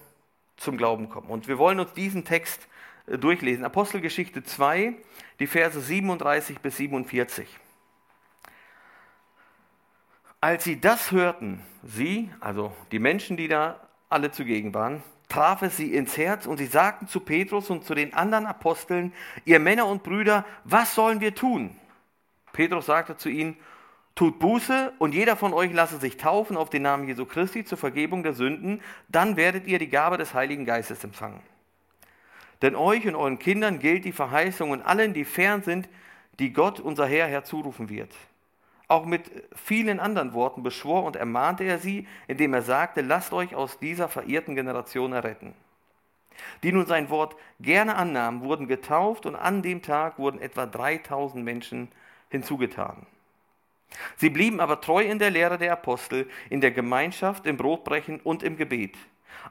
zum 0.57 0.77
Glauben 0.77 1.09
kommen. 1.09 1.29
Und 1.29 1.47
wir 1.47 1.57
wollen 1.57 1.79
uns 1.79 1.93
diesen 1.93 2.25
Text 2.25 2.67
äh, 3.07 3.17
durchlesen. 3.17 3.63
Apostelgeschichte 3.63 4.43
2, 4.43 4.95
die 5.39 5.47
Verse 5.47 5.79
37 5.79 6.59
bis 6.59 6.77
47. 6.77 7.47
Als 10.39 10.63
sie 10.63 10.79
das 10.79 11.11
hörten, 11.11 11.61
sie, 11.83 12.29
also 12.39 12.71
die 12.91 12.99
Menschen, 12.99 13.37
die 13.37 13.47
da 13.47 13.87
alle 14.09 14.31
zugegen 14.31 14.73
waren, 14.73 15.03
traf 15.29 15.61
es 15.61 15.77
sie 15.77 15.93
ins 15.93 16.15
Herz 16.17 16.45
und 16.45 16.57
sie 16.57 16.67
sagten 16.67 17.07
zu 17.07 17.19
Petrus 17.19 17.69
und 17.69 17.83
zu 17.83 17.95
den 17.95 18.13
anderen 18.13 18.45
Aposteln, 18.45 19.13
ihr 19.45 19.59
Männer 19.59 19.87
und 19.87 20.03
Brüder, 20.03 20.45
was 20.63 20.95
sollen 20.95 21.19
wir 21.21 21.35
tun? 21.35 21.75
Petrus 22.53 22.85
sagte 22.85 23.17
zu 23.17 23.29
ihnen, 23.29 23.57
tut 24.17 24.39
Buße 24.39 24.93
und 24.97 25.13
jeder 25.13 25.35
von 25.35 25.53
euch 25.53 25.71
lasse 25.71 25.97
sich 25.99 26.17
taufen 26.17 26.57
auf 26.57 26.69
den 26.69 26.81
Namen 26.81 27.07
Jesu 27.07 27.25
Christi 27.25 27.63
zur 27.63 27.77
Vergebung 27.77 28.23
der 28.23 28.33
Sünden, 28.33 28.81
dann 29.07 29.37
werdet 29.37 29.67
ihr 29.67 29.77
die 29.77 29.89
Gabe 29.89 30.17
des 30.17 30.33
Heiligen 30.33 30.65
Geistes 30.65 31.03
empfangen. 31.03 31.39
Denn 32.63 32.75
euch 32.75 33.07
und 33.07 33.15
euren 33.15 33.37
Kindern 33.37 33.77
gilt 33.77 34.05
die 34.05 34.11
Verheißung 34.11 34.71
und 34.71 34.81
allen, 34.81 35.13
die 35.13 35.23
fern 35.23 35.61
sind, 35.61 35.87
die 36.39 36.51
Gott, 36.51 36.79
unser 36.79 37.05
Herr, 37.05 37.27
herzurufen 37.27 37.89
wird. 37.89 38.11
Auch 38.87 39.05
mit 39.05 39.29
vielen 39.53 39.99
anderen 39.99 40.33
Worten 40.33 40.63
beschwor 40.63 41.03
und 41.03 41.15
ermahnte 41.15 41.63
er 41.63 41.77
sie, 41.77 42.07
indem 42.27 42.55
er 42.55 42.63
sagte, 42.63 43.01
lasst 43.01 43.33
euch 43.33 43.53
aus 43.53 43.77
dieser 43.77 44.09
verirrten 44.09 44.55
Generation 44.55 45.13
erretten. 45.13 45.53
Die 46.63 46.71
nun 46.71 46.87
sein 46.87 47.11
Wort 47.11 47.35
gerne 47.59 47.95
annahmen, 47.95 48.41
wurden 48.41 48.67
getauft 48.67 49.27
und 49.27 49.35
an 49.35 49.61
dem 49.61 49.83
Tag 49.83 50.17
wurden 50.17 50.41
etwa 50.41 50.65
3000 50.65 51.43
Menschen 51.43 51.89
hinzugetan. 52.29 53.05
Sie 54.17 54.29
blieben 54.29 54.59
aber 54.59 54.81
treu 54.81 55.01
in 55.01 55.19
der 55.19 55.29
Lehre 55.29 55.57
der 55.57 55.73
Apostel, 55.73 56.29
in 56.49 56.61
der 56.61 56.71
Gemeinschaft, 56.71 57.45
im 57.45 57.57
Brotbrechen 57.57 58.19
und 58.19 58.43
im 58.43 58.57
Gebet. 58.57 58.97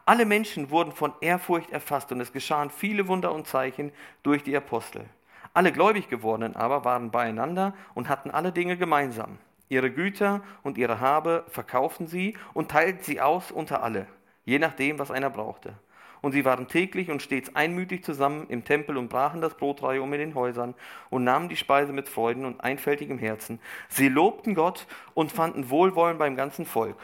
Alle 0.04 0.26
Menschen 0.26 0.70
wurden 0.70 0.92
von 0.92 1.12
Ehrfurcht 1.20 1.70
erfasst 1.70 2.12
und 2.12 2.20
es 2.20 2.32
geschahen 2.32 2.70
viele 2.70 3.08
Wunder 3.08 3.32
und 3.32 3.46
Zeichen 3.46 3.92
durch 4.22 4.42
die 4.42 4.56
Apostel. 4.56 5.06
Alle 5.54 5.72
gläubig 5.72 6.08
gewordenen 6.08 6.54
aber 6.54 6.84
waren 6.84 7.10
beieinander 7.10 7.74
und 7.94 8.08
hatten 8.08 8.30
alle 8.30 8.52
Dinge 8.52 8.76
gemeinsam. 8.76 9.38
Ihre 9.68 9.90
Güter 9.90 10.42
und 10.62 10.78
ihre 10.78 11.00
Habe 11.00 11.44
verkauften 11.48 12.06
sie 12.06 12.36
und 12.52 12.70
teilten 12.70 13.02
sie 13.02 13.20
aus 13.20 13.50
unter 13.50 13.82
alle, 13.82 14.06
je 14.44 14.58
nachdem, 14.58 14.98
was 14.98 15.10
einer 15.10 15.30
brauchte. 15.30 15.74
Und 16.22 16.32
sie 16.32 16.44
waren 16.44 16.68
täglich 16.68 17.10
und 17.10 17.22
stets 17.22 17.54
einmütig 17.54 18.04
zusammen 18.04 18.46
im 18.48 18.64
Tempel 18.64 18.96
und 18.96 19.08
brachen 19.08 19.40
das 19.40 19.56
Brotreihe 19.56 20.02
um 20.02 20.12
in 20.12 20.20
den 20.20 20.34
Häusern 20.34 20.74
und 21.10 21.24
nahmen 21.24 21.48
die 21.48 21.56
Speise 21.56 21.92
mit 21.92 22.08
Freuden 22.08 22.44
und 22.44 22.60
einfältigem 22.60 23.18
Herzen. 23.18 23.60
Sie 23.88 24.08
lobten 24.08 24.54
Gott 24.54 24.86
und 25.14 25.32
fanden 25.32 25.70
Wohlwollen 25.70 26.18
beim 26.18 26.36
ganzen 26.36 26.66
Volk. 26.66 26.96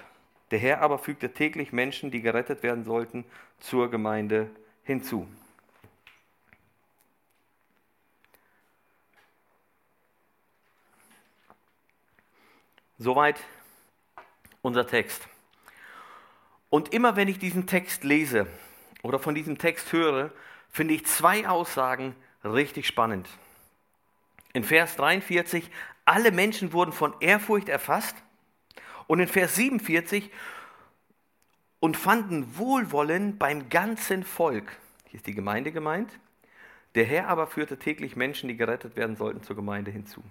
Der 0.50 0.58
Herr 0.58 0.82
aber 0.82 0.98
fügte 0.98 1.32
täglich 1.32 1.72
Menschen, 1.72 2.10
die 2.10 2.20
gerettet 2.20 2.62
werden 2.62 2.84
sollten, 2.84 3.24
zur 3.58 3.90
Gemeinde 3.90 4.50
hinzu. 4.82 5.26
Soweit 12.98 13.40
unser 14.60 14.86
Text. 14.86 15.26
Und 16.70 16.94
immer 16.94 17.16
wenn 17.16 17.28
ich 17.28 17.38
diesen 17.38 17.66
Text 17.66 18.04
lese 18.04 18.46
oder 19.02 19.18
von 19.18 19.34
diesem 19.34 19.58
Text 19.58 19.92
höre, 19.92 20.30
finde 20.70 20.94
ich 20.94 21.06
zwei 21.06 21.48
Aussagen 21.48 22.14
richtig 22.44 22.86
spannend. 22.86 23.28
In 24.52 24.64
Vers 24.64 24.96
43, 24.96 25.70
alle 26.04 26.30
Menschen 26.30 26.72
wurden 26.72 26.92
von 26.92 27.14
Ehrfurcht 27.20 27.68
erfasst. 27.68 28.16
Und 29.06 29.20
in 29.20 29.28
Vers 29.28 29.56
47, 29.56 30.30
und 31.80 31.96
fanden 31.96 32.56
Wohlwollen 32.56 33.38
beim 33.38 33.68
ganzen 33.68 34.22
Volk. 34.22 34.76
Hier 35.08 35.18
ist 35.18 35.26
die 35.26 35.34
Gemeinde 35.34 35.72
gemeint. 35.72 36.18
Der 36.94 37.04
Herr 37.04 37.28
aber 37.28 37.46
führte 37.46 37.78
täglich 37.78 38.14
Menschen, 38.16 38.48
die 38.48 38.56
gerettet 38.56 38.96
werden 38.96 39.16
sollten, 39.16 39.42
zur 39.42 39.56
Gemeinde 39.56 39.90
hinzu 39.90 40.22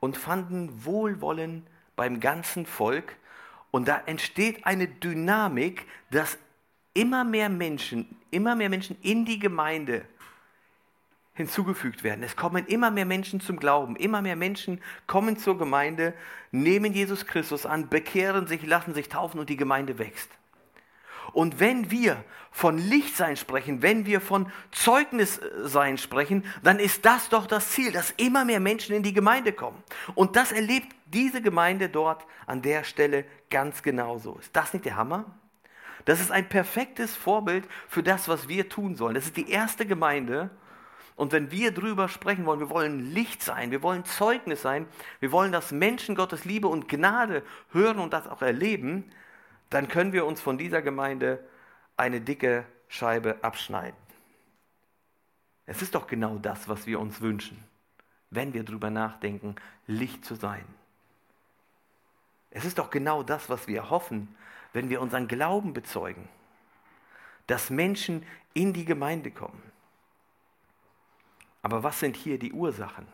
und 0.00 0.16
fanden 0.16 0.84
Wohlwollen 0.84 1.66
beim 1.96 2.20
ganzen 2.20 2.66
Volk. 2.66 3.16
Und 3.70 3.88
da 3.88 4.02
entsteht 4.06 4.64
eine 4.64 4.88
Dynamik, 4.88 5.86
dass 6.10 6.38
immer 6.94 7.24
mehr 7.24 7.48
Menschen, 7.48 8.16
immer 8.30 8.54
mehr 8.54 8.68
Menschen 8.68 8.96
in 9.02 9.24
die 9.24 9.38
Gemeinde 9.38 10.04
hinzugefügt 11.34 12.02
werden. 12.02 12.24
Es 12.24 12.34
kommen 12.34 12.66
immer 12.66 12.90
mehr 12.90 13.06
Menschen 13.06 13.40
zum 13.40 13.58
Glauben, 13.58 13.94
immer 13.96 14.22
mehr 14.22 14.34
Menschen 14.34 14.80
kommen 15.06 15.36
zur 15.38 15.56
Gemeinde, 15.56 16.12
nehmen 16.50 16.92
Jesus 16.92 17.26
Christus 17.26 17.64
an, 17.64 17.88
bekehren 17.88 18.48
sich, 18.48 18.66
lassen 18.66 18.92
sich 18.92 19.08
taufen 19.08 19.38
und 19.38 19.48
die 19.48 19.56
Gemeinde 19.56 19.98
wächst. 19.98 20.30
Und 21.32 21.60
wenn 21.60 21.90
wir 21.90 22.24
von 22.50 22.78
Lichtsein 22.78 23.36
sprechen, 23.36 23.82
wenn 23.82 24.06
wir 24.06 24.20
von 24.20 24.50
Zeugnissein 24.72 25.98
sprechen, 25.98 26.44
dann 26.62 26.80
ist 26.80 27.04
das 27.04 27.28
doch 27.28 27.46
das 27.46 27.70
Ziel, 27.70 27.92
dass 27.92 28.10
immer 28.12 28.44
mehr 28.44 28.60
Menschen 28.60 28.96
in 28.96 29.02
die 29.02 29.12
Gemeinde 29.12 29.52
kommen. 29.52 29.82
Und 30.14 30.36
das 30.36 30.52
erlebt 30.52 30.88
diese 31.06 31.40
Gemeinde 31.42 31.88
dort 31.88 32.26
an 32.46 32.62
der 32.62 32.82
Stelle 32.82 33.24
ganz 33.50 33.82
genauso. 33.82 34.38
Ist 34.40 34.56
das 34.56 34.72
nicht 34.72 34.86
der 34.86 34.96
Hammer? 34.96 35.26
Das 36.08 36.20
ist 36.20 36.32
ein 36.32 36.48
perfektes 36.48 37.14
Vorbild 37.14 37.68
für 37.86 38.02
das, 38.02 38.28
was 38.28 38.48
wir 38.48 38.70
tun 38.70 38.96
sollen. 38.96 39.14
Das 39.14 39.26
ist 39.26 39.36
die 39.36 39.50
erste 39.50 39.84
Gemeinde. 39.84 40.48
Und 41.16 41.32
wenn 41.32 41.50
wir 41.50 41.70
drüber 41.70 42.08
sprechen 42.08 42.46
wollen, 42.46 42.60
wir 42.60 42.70
wollen 42.70 43.12
Licht 43.12 43.42
sein, 43.42 43.72
wir 43.72 43.82
wollen 43.82 44.06
Zeugnis 44.06 44.62
sein, 44.62 44.86
wir 45.20 45.32
wollen, 45.32 45.52
dass 45.52 45.70
Menschen 45.70 46.14
Gottes 46.14 46.46
Liebe 46.46 46.66
und 46.66 46.88
Gnade 46.88 47.42
hören 47.72 47.98
und 47.98 48.14
das 48.14 48.26
auch 48.26 48.40
erleben, 48.40 49.04
dann 49.68 49.88
können 49.88 50.14
wir 50.14 50.24
uns 50.24 50.40
von 50.40 50.56
dieser 50.56 50.80
Gemeinde 50.80 51.46
eine 51.98 52.22
dicke 52.22 52.64
Scheibe 52.88 53.36
abschneiden. 53.42 54.00
Es 55.66 55.82
ist 55.82 55.94
doch 55.94 56.06
genau 56.06 56.38
das, 56.38 56.70
was 56.70 56.86
wir 56.86 57.00
uns 57.00 57.20
wünschen, 57.20 57.62
wenn 58.30 58.54
wir 58.54 58.64
darüber 58.64 58.88
nachdenken, 58.88 59.56
Licht 59.86 60.24
zu 60.24 60.36
sein. 60.36 60.64
Es 62.48 62.64
ist 62.64 62.78
doch 62.78 62.88
genau 62.88 63.22
das, 63.22 63.50
was 63.50 63.68
wir 63.68 63.90
hoffen, 63.90 64.34
wenn 64.72 64.90
wir 64.90 65.00
unseren 65.00 65.28
Glauben 65.28 65.72
bezeugen, 65.72 66.28
dass 67.46 67.70
Menschen 67.70 68.24
in 68.54 68.72
die 68.72 68.84
Gemeinde 68.84 69.30
kommen. 69.30 69.62
Aber 71.62 71.82
was 71.82 72.00
sind 72.00 72.16
hier 72.16 72.38
die 72.38 72.52
Ursachen? 72.52 73.06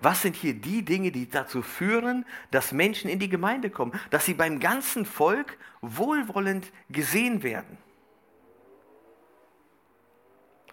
Was 0.00 0.22
sind 0.22 0.36
hier 0.36 0.54
die 0.54 0.84
Dinge, 0.84 1.10
die 1.10 1.28
dazu 1.28 1.62
führen, 1.62 2.24
dass 2.50 2.70
Menschen 2.70 3.10
in 3.10 3.18
die 3.18 3.28
Gemeinde 3.28 3.70
kommen, 3.70 3.98
dass 4.10 4.26
sie 4.26 4.34
beim 4.34 4.60
ganzen 4.60 5.04
Volk 5.04 5.58
wohlwollend 5.80 6.70
gesehen 6.88 7.42
werden? 7.42 7.78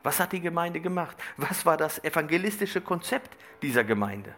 Was 0.03 0.19
hat 0.19 0.33
die 0.33 0.41
Gemeinde 0.41 0.79
gemacht? 0.79 1.17
Was 1.37 1.65
war 1.65 1.77
das 1.77 2.03
evangelistische 2.03 2.81
Konzept 2.81 3.35
dieser 3.63 3.83
Gemeinde? 3.83 4.35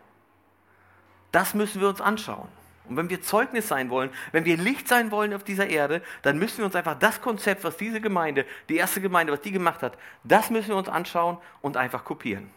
Das 1.33 1.53
müssen 1.53 1.81
wir 1.81 1.89
uns 1.89 1.99
anschauen. 1.99 2.47
Und 2.87 2.97
wenn 2.97 3.09
wir 3.09 3.21
Zeugnis 3.21 3.67
sein 3.67 3.89
wollen, 3.89 4.09
wenn 4.31 4.45
wir 4.45 4.57
Licht 4.57 4.87
sein 4.87 5.11
wollen 5.11 5.33
auf 5.33 5.43
dieser 5.43 5.67
Erde, 5.67 6.01
dann 6.21 6.39
müssen 6.39 6.59
wir 6.59 6.65
uns 6.65 6.75
einfach 6.75 6.97
das 6.97 7.21
Konzept, 7.21 7.63
was 7.63 7.77
diese 7.77 8.01
Gemeinde, 8.01 8.45
die 8.69 8.77
erste 8.77 9.01
Gemeinde, 9.01 9.33
was 9.33 9.41
die 9.41 9.51
gemacht 9.51 9.81
hat, 9.81 9.97
das 10.23 10.49
müssen 10.49 10.69
wir 10.69 10.77
uns 10.77 10.89
anschauen 10.89 11.37
und 11.61 11.77
einfach 11.77 12.03
kopieren. 12.03 12.49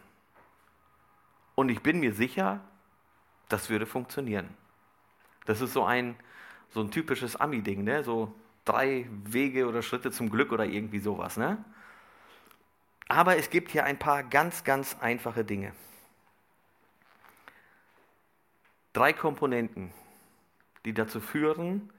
Und 1.55 1.69
ich 1.69 1.81
bin 1.81 1.99
mir 1.99 2.13
sicher, 2.13 2.61
das 3.49 3.69
würde 3.69 3.85
funktionieren. 3.85 4.49
Das 5.45 5.61
ist 5.61 5.73
so 5.73 5.83
ein, 5.83 6.15
so 6.69 6.81
ein 6.81 6.91
typisches 6.91 7.35
Ami-Ding, 7.35 7.83
ne? 7.83 8.03
so 8.03 8.33
drei 8.65 9.07
Wege 9.25 9.67
oder 9.67 9.81
Schritte 9.81 10.11
zum 10.11 10.29
Glück 10.29 10.51
oder 10.51 10.65
irgendwie 10.65 10.99
sowas. 10.99 11.37
Ne? 11.37 11.63
Aber 13.07 13.37
es 13.37 13.49
gibt 13.49 13.71
hier 13.71 13.83
ein 13.83 13.99
paar 13.99 14.23
ganz, 14.23 14.63
ganz 14.63 14.95
einfache 15.01 15.43
Dinge. 15.43 15.73
Drei 18.93 19.13
Komponenten, 19.13 19.91
die 20.85 20.93
dazu 20.93 21.19
führen, 21.19 21.89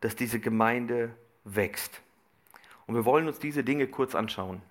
dass 0.00 0.16
diese 0.16 0.40
Gemeinde 0.40 1.14
wächst. 1.44 2.00
Und 2.86 2.94
wir 2.94 3.04
wollen 3.04 3.26
uns 3.26 3.38
diese 3.38 3.64
Dinge 3.64 3.86
kurz 3.86 4.14
anschauen. 4.14 4.62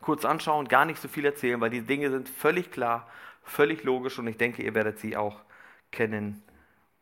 Kurz 0.00 0.24
anschauen, 0.24 0.68
gar 0.68 0.84
nicht 0.84 1.00
so 1.00 1.08
viel 1.08 1.24
erzählen, 1.24 1.60
weil 1.60 1.70
die 1.70 1.82
Dinge 1.82 2.10
sind 2.10 2.28
völlig 2.28 2.70
klar 2.70 3.08
völlig 3.48 3.82
logisch 3.82 4.18
und 4.18 4.26
ich 4.26 4.36
denke, 4.36 4.62
ihr 4.62 4.74
werdet 4.74 4.98
sie 4.98 5.16
auch 5.16 5.40
kennen 5.90 6.42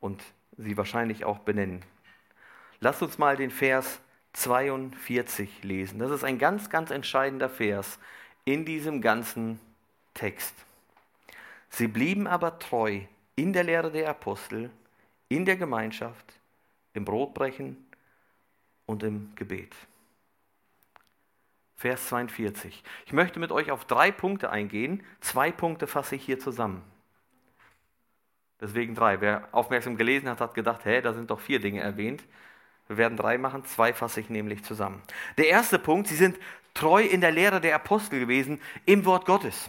und 0.01 0.23
sie 0.57 0.77
wahrscheinlich 0.77 1.25
auch 1.25 1.41
benennen. 1.41 1.83
Lasst 2.81 3.03
uns 3.03 3.19
mal 3.19 3.37
den 3.37 3.51
Vers 3.51 4.01
42 4.35 5.65
lesen. 5.65 5.99
Das 5.99 6.11
ist 6.11 6.25
ein 6.25 6.39
ganz, 6.39 6.71
ganz 6.71 6.91
entscheidender 6.91 7.49
Vers 7.49 7.99
in 8.45 8.65
diesem 8.65 9.01
ganzen 9.01 9.59
Text. 10.15 10.55
Sie 11.69 11.89
blieben 11.89 12.27
aber 12.27 12.59
treu 12.59 13.01
in 13.35 13.53
der 13.53 13.65
Lehre 13.65 13.91
der 13.91 14.09
Apostel, 14.09 14.71
in 15.29 15.45
der 15.45 15.57
Gemeinschaft, 15.57 16.33
im 16.93 17.05
Brotbrechen 17.05 17.77
und 18.87 19.03
im 19.03 19.35
Gebet. 19.35 19.75
Vers 21.77 22.07
42. 22.09 22.83
Ich 23.05 23.13
möchte 23.13 23.39
mit 23.39 23.53
euch 23.53 23.71
auf 23.71 23.85
drei 23.85 24.11
Punkte 24.11 24.51
eingehen. 24.51 25.03
Zwei 25.21 25.53
Punkte 25.53 25.87
fasse 25.87 26.17
ich 26.17 26.25
hier 26.25 26.39
zusammen. 26.39 26.83
Deswegen 28.61 28.95
drei. 28.95 29.21
Wer 29.21 29.49
aufmerksam 29.53 29.99
gelesen 29.99 30.29
hat, 30.29 30.41
hat 30.41 30.55
gedacht, 30.55 30.87
hä, 30.87 31.03
da 31.03 31.13
sind 31.13 31.31
doch 31.31 31.41
vier 31.41 31.61
Dinge 31.61 31.81
erwähnt. 31.81 32.25
Wir 32.89 32.97
werden 32.97 33.19
drei 33.19 33.37
machen, 33.37 33.65
zwei 33.65 33.93
fasse 33.93 34.21
ich 34.21 34.31
nämlich 34.31 34.63
zusammen. 34.63 35.03
Der 35.37 35.49
erste 35.49 35.79
Punkt, 35.79 36.07
sie 36.09 36.15
sind 36.15 36.39
treu 36.73 37.03
in 37.03 37.21
der 37.21 37.33
Lehre 37.33 37.61
der 37.61 37.75
Apostel 37.75 38.21
gewesen, 38.21 38.61
im 38.85 39.05
Wort 39.05 39.27
Gottes. 39.27 39.69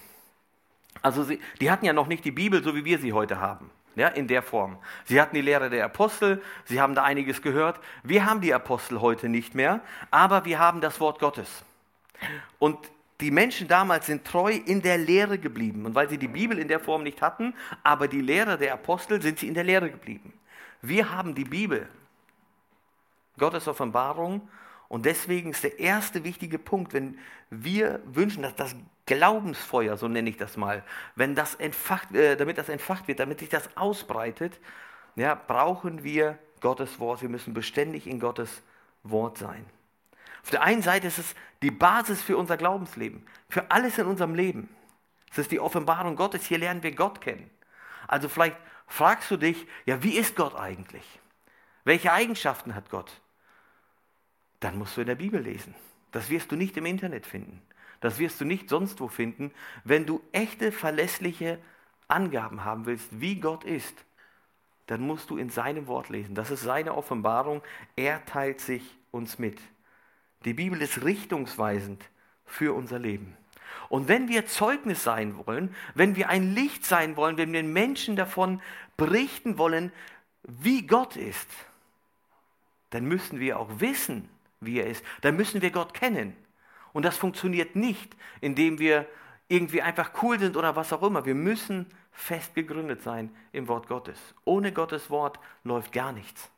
Also 1.02 1.24
sie, 1.24 1.40
die 1.60 1.72
hatten 1.72 1.86
ja 1.86 1.94
noch 1.94 2.08
nicht 2.08 2.26
die 2.26 2.32
Bibel, 2.32 2.64
so 2.64 2.76
wie 2.76 2.86
wir 2.86 3.00
sie 3.00 3.14
heute 3.14 3.40
haben, 3.40 3.70
ja, 3.98 4.08
in 4.10 4.28
der 4.28 4.42
Form. 4.42 4.78
Sie 5.06 5.20
hatten 5.20 5.36
die 5.36 5.42
Lehre 5.42 5.70
der 5.70 5.86
Apostel, 5.86 6.42
sie 6.66 6.80
haben 6.80 6.96
da 6.96 7.04
einiges 7.04 7.42
gehört. 7.42 7.80
Wir 8.04 8.26
haben 8.26 8.42
die 8.42 8.54
Apostel 8.54 9.02
heute 9.02 9.28
nicht 9.28 9.56
mehr, 9.56 9.82
aber 10.12 10.46
wir 10.46 10.60
haben 10.60 10.82
das 10.82 11.00
Wort 11.00 11.20
Gottes. 11.20 11.64
Und 12.60 12.78
die 13.20 13.32
Menschen 13.32 13.68
damals 13.68 14.06
sind 14.06 14.26
treu 14.26 14.52
in 14.52 14.82
der 14.82 14.98
Lehre 14.98 15.40
geblieben. 15.40 15.86
Und 15.86 15.96
weil 15.96 16.10
sie 16.10 16.20
die 16.20 16.28
Bibel 16.28 16.60
in 16.60 16.68
der 16.68 16.80
Form 16.80 17.04
nicht 17.04 17.22
hatten, 17.22 17.56
aber 17.84 18.08
die 18.08 18.22
Lehre 18.22 18.58
der 18.58 18.74
Apostel, 18.74 19.22
sind 19.22 19.40
sie 19.40 19.48
in 19.48 19.56
der 19.56 19.64
Lehre 19.64 19.90
geblieben. 19.90 20.34
Wir 20.82 21.12
haben 21.12 21.34
die 21.34 21.46
Bibel, 21.46 21.90
Gottes 23.38 23.68
Offenbarung. 23.68 24.48
Und 24.88 25.06
deswegen 25.06 25.52
ist 25.52 25.64
der 25.64 25.80
erste 25.80 26.24
wichtige 26.24 26.60
Punkt, 26.60 26.94
wenn 26.94 27.18
wir 27.50 28.00
wünschen, 28.06 28.44
dass 28.44 28.56
das 28.56 28.76
Glaubensfeuer, 29.08 29.98
so 29.98 30.08
nenne 30.08 30.30
ich 30.30 30.38
das 30.38 30.58
mal, 30.58 30.84
wenn 31.16 31.34
das 31.34 31.56
entfacht, 31.56 32.14
äh, 32.14 32.36
damit 32.36 32.60
das 32.60 32.70
entfacht 32.70 33.08
wird, 33.08 33.20
damit 33.20 33.40
sich 33.40 33.50
das 33.50 33.76
ausbreitet, 33.76 34.60
ja, 35.16 35.34
brauchen 35.34 36.04
wir 36.04 36.38
Gottes 36.62 37.00
Wort. 37.00 37.22
Wir 37.22 37.30
müssen 37.30 37.54
beständig 37.54 38.06
in 38.06 38.20
Gottes 38.20 38.62
Wort 39.04 39.38
sein. 39.38 39.66
Auf 40.44 40.52
der 40.52 40.62
einen 40.62 40.82
Seite 40.82 41.08
ist 41.08 41.18
es 41.18 41.36
die 41.62 41.72
Basis 41.72 42.22
für 42.22 42.38
unser 42.38 42.58
Glaubensleben, 42.58 43.26
für 43.50 43.72
alles 43.72 43.98
in 43.98 44.06
unserem 44.06 44.36
Leben. 44.36 44.70
Es 45.32 45.38
ist 45.38 45.52
die 45.52 45.60
Offenbarung 45.60 46.16
Gottes, 46.16 46.46
hier 46.46 46.58
lernen 46.58 46.84
wir 46.84 46.94
Gott 46.94 47.22
kennen. 47.22 47.50
Also 48.08 48.30
vielleicht 48.30 48.58
fragst 48.88 49.32
du 49.32 49.38
dich, 49.38 49.68
ja, 49.86 50.04
wie 50.04 50.18
ist 50.18 50.36
Gott 50.36 50.56
eigentlich? 50.56 51.20
Welche 51.84 52.12
Eigenschaften 52.12 52.76
hat 52.76 52.90
Gott? 52.90 53.22
Dann 54.60 54.78
musst 54.78 54.98
du 54.98 55.02
in 55.02 55.08
der 55.08 55.16
Bibel 55.16 55.42
lesen. 55.42 55.76
Das 56.12 56.30
wirst 56.30 56.52
du 56.52 56.56
nicht 56.56 56.78
im 56.78 56.86
Internet 56.86 57.26
finden. 57.26 57.62
Das 58.00 58.20
wirst 58.20 58.40
du 58.42 58.46
nicht 58.46 58.70
sonst 58.70 59.00
wo 59.00 59.08
finden. 59.08 59.52
Wenn 59.84 60.06
du 60.06 60.22
echte, 60.32 60.72
verlässliche 60.72 61.60
Angaben 62.08 62.64
haben 62.64 62.86
willst, 62.86 63.20
wie 63.20 63.40
Gott 63.40 63.64
ist, 63.64 64.06
dann 64.88 65.02
musst 65.02 65.30
du 65.30 65.38
in 65.38 65.50
seinem 65.50 65.88
Wort 65.88 66.10
lesen. 66.10 66.36
Das 66.36 66.52
ist 66.52 66.62
seine 66.62 66.96
Offenbarung. 66.96 67.62
Er 67.96 68.26
teilt 68.26 68.62
sich 68.62 68.84
uns 69.12 69.38
mit. 69.38 69.60
Die 70.46 70.54
Bibel 70.54 70.82
ist 70.82 71.04
richtungsweisend 71.04 72.04
für 72.46 72.74
unser 72.74 73.00
Leben. 73.00 73.36
Und 73.90 74.08
wenn 74.08 74.30
wir 74.30 74.46
Zeugnis 74.46 75.04
sein 75.04 75.36
wollen, 75.46 75.76
wenn 75.94 76.16
wir 76.16 76.30
ein 76.30 76.54
Licht 76.54 76.86
sein 76.86 77.16
wollen, 77.18 77.38
wenn 77.38 77.52
wir 77.52 77.62
den 77.62 77.74
Menschen 77.74 78.16
davon 78.16 78.62
berichten 78.96 79.58
wollen, 79.58 79.92
wie 80.44 80.88
Gott 80.88 81.16
ist, 81.16 81.50
dann 82.90 83.06
müssen 83.06 83.40
wir 83.40 83.60
auch 83.60 83.80
wissen, 83.80 84.30
wie 84.62 84.80
er 84.80 84.88
ist. 84.88 85.04
Dann 85.22 85.36
müssen 85.36 85.62
wir 85.62 85.72
Gott 85.72 85.94
kennen. 85.94 86.36
Und 86.94 87.04
das 87.04 87.18
funktioniert 87.18 87.76
nicht, 87.76 88.16
indem 88.42 88.80
wir 88.80 89.08
irgendwie 89.48 89.82
einfach 89.82 90.12
cool 90.22 90.40
sind 90.40 90.58
oder 90.58 90.76
was 90.76 90.92
auch 90.94 91.04
immer. 91.04 91.26
Wir 91.26 91.36
müssen 91.36 91.86
fest 92.12 92.56
gegründet 92.56 93.04
sein 93.04 93.34
im 93.52 93.68
Wort 93.68 93.88
Gottes. 93.88 94.20
Ohne 94.44 94.72
Gottes 94.72 95.10
Wort 95.10 95.40
läuft 95.64 95.92
gar 95.94 96.12
nichts. 96.12 96.50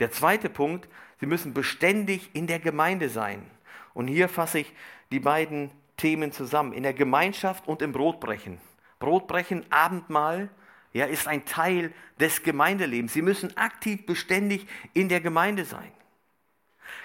Der 0.00 0.10
zweite 0.10 0.50
Punkt, 0.50 0.88
sie 1.20 1.26
müssen 1.26 1.54
beständig 1.54 2.30
in 2.34 2.46
der 2.46 2.58
Gemeinde 2.58 3.08
sein. 3.08 3.48
Und 3.94 4.08
hier 4.08 4.28
fasse 4.28 4.60
ich 4.60 4.72
die 5.12 5.20
beiden 5.20 5.70
Themen 5.96 6.32
zusammen. 6.32 6.72
In 6.72 6.82
der 6.82 6.94
Gemeinschaft 6.94 7.68
und 7.68 7.82
im 7.82 7.92
Brotbrechen. 7.92 8.58
Brotbrechen, 8.98 9.64
Abendmahl, 9.70 10.48
ja, 10.92 11.06
ist 11.06 11.28
ein 11.28 11.44
Teil 11.44 11.92
des 12.18 12.42
Gemeindelebens. 12.42 13.12
Sie 13.12 13.22
müssen 13.22 13.56
aktiv 13.56 14.04
beständig 14.04 14.66
in 14.92 15.08
der 15.08 15.20
Gemeinde 15.20 15.64
sein. 15.64 15.92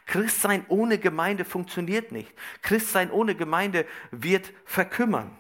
Christsein 0.06 0.66
ohne 0.68 0.98
Gemeinde 0.98 1.46
funktioniert 1.46 2.12
nicht. 2.12 2.34
Christsein 2.62 3.12
ohne 3.12 3.36
Gemeinde 3.36 3.86
wird 4.12 4.54
verkümmern. 4.66 5.32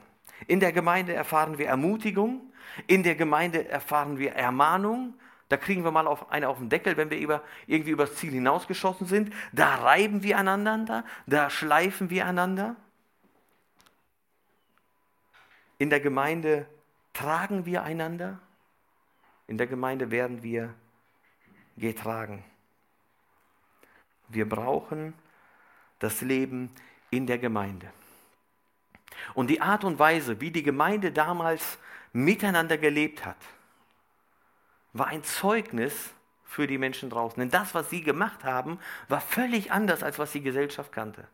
In 0.48 0.60
der 0.60 0.72
Gemeinde 0.72 1.14
erfahren 1.14 1.58
wir 1.58 1.68
Ermutigung, 1.68 2.42
in 2.86 3.04
der 3.04 3.16
Gemeinde 3.16 3.68
erfahren 3.68 4.20
wir 4.20 4.34
Ermahnung, 4.34 5.16
da 5.50 5.56
kriegen 5.56 5.84
wir 5.84 5.92
mal 5.92 6.08
auf, 6.08 6.30
eine 6.30 6.50
auf 6.50 6.58
den 6.58 6.70
Deckel, 6.70 6.98
wenn 6.98 7.10
wir 7.10 7.18
über, 7.18 7.42
irgendwie 7.68 7.92
übers 7.92 8.16
Ziel 8.16 8.32
hinausgeschossen 8.32 9.08
sind. 9.08 9.34
Da 9.54 9.76
reiben 9.76 10.22
wir 10.22 10.38
aneinander, 10.38 11.06
da 11.26 11.50
schleifen 11.50 12.10
wir 12.10 12.26
einander. 12.26 12.76
In 15.78 15.90
der 15.90 16.02
Gemeinde 16.02 16.68
tragen 17.14 17.66
wir 17.66 17.84
einander. 17.84 18.40
In 19.48 19.58
der 19.58 19.68
Gemeinde 19.68 20.12
werden 20.12 20.44
wir 20.44 20.74
getragen. 21.78 22.44
Wir 24.28 24.48
brauchen 24.48 25.14
das 26.00 26.22
Leben 26.22 26.72
in 27.10 27.28
der 27.28 27.38
Gemeinde. 27.38 27.92
Und 29.34 29.50
die 29.50 29.62
Art 29.62 29.84
und 29.84 30.00
Weise, 30.00 30.40
wie 30.42 30.52
die 30.52 30.64
Gemeinde 30.64 31.12
damals 31.12 31.80
miteinander 32.14 32.78
gelebt 32.78 33.26
hat, 33.26 33.38
war 34.94 35.08
ein 35.08 35.24
Zeugnis 35.24 36.14
für 36.44 36.68
die 36.68 36.78
Menschen 36.78 37.10
draußen. 37.10 37.40
Denn 37.40 37.52
das, 37.52 37.74
was 37.76 37.90
sie 37.90 38.02
gemacht 38.02 38.44
haben, 38.44 38.80
war 39.08 39.22
völlig 39.22 39.72
anders, 39.72 40.04
als 40.04 40.18
was 40.18 40.32
die 40.32 40.42
Gesellschaft 40.42 40.92
kannte. 40.92 41.28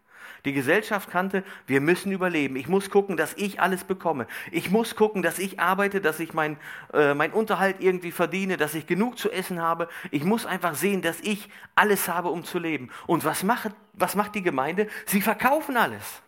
Die 0.46 0.54
Gesellschaft 0.54 1.10
kannte, 1.10 1.44
wir 1.68 1.82
müssen 1.82 2.12
überleben. 2.12 2.56
Ich 2.56 2.68
muss 2.68 2.90
gucken, 2.90 3.18
dass 3.18 3.34
ich 3.36 3.60
alles 3.60 3.84
bekomme. 3.84 4.28
Ich 4.52 4.70
muss 4.70 4.96
gucken, 4.96 5.22
dass 5.22 5.40
ich 5.40 5.60
arbeite, 5.60 6.02
dass 6.02 6.20
ich 6.20 6.34
meinen 6.34 6.58
äh, 6.94 7.14
mein 7.14 7.32
Unterhalt 7.32 7.78
irgendwie 7.80 8.12
verdiene, 8.12 8.58
dass 8.58 8.74
ich 8.76 8.88
genug 8.88 9.18
zu 9.18 9.32
essen 9.32 9.62
habe. 9.62 9.88
Ich 10.12 10.24
muss 10.24 10.46
einfach 10.46 10.76
sehen, 10.76 11.02
dass 11.02 11.20
ich 11.22 11.50
alles 11.76 12.08
habe, 12.08 12.30
um 12.30 12.44
zu 12.44 12.60
leben. 12.60 12.90
Und 13.08 13.26
was 13.26 13.44
macht, 13.44 13.72
was 13.94 14.16
macht 14.16 14.36
die 14.36 14.44
Gemeinde? 14.44 14.88
Sie 15.06 15.22
verkaufen 15.22 15.78
alles. 15.78 16.22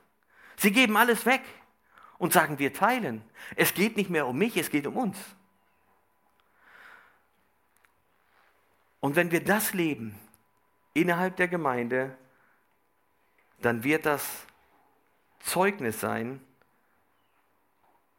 Sie 0.58 0.72
geben 0.72 0.98
alles 0.98 1.26
weg 1.26 1.42
und 2.18 2.34
sagen, 2.34 2.60
wir 2.60 2.74
teilen. 2.74 3.22
Es 3.56 3.74
geht 3.74 3.98
nicht 3.98 4.10
mehr 4.10 4.28
um 4.28 4.38
mich, 4.38 4.58
es 4.58 4.70
geht 4.70 4.88
um 4.88 4.96
uns. 4.98 5.18
Und 9.00 9.16
wenn 9.16 9.32
wir 9.32 9.44
das 9.44 9.74
leben 9.74 10.18
innerhalb 10.94 11.36
der 11.36 11.48
Gemeinde, 11.48 12.18
dann 13.60 13.84
wird 13.84 14.06
das 14.06 14.46
Zeugnis 15.39 16.00
sein 16.00 16.39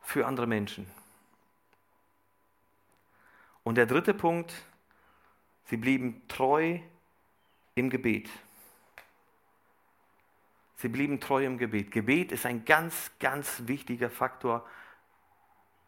für 0.01 0.27
andere 0.27 0.47
Menschen. 0.47 0.87
Und 3.65 3.75
der 3.75 3.87
dritte 3.87 4.15
Punkt, 4.15 4.55
sie 5.65 5.77
blieben 5.77 6.23
treu 6.29 6.79
im 7.75 7.91
Gebet. 7.91 8.31
Sie 10.77 10.89
blieben 10.89 11.21
treu 11.21 11.45
im 11.45 11.59
Gebet. 11.59 11.91
Gebet 11.91 12.31
ist 12.31 12.47
ein 12.47 12.65
ganz, 12.65 13.11
ganz 13.19 13.63
wichtiger 13.67 14.09
Faktor, 14.09 14.65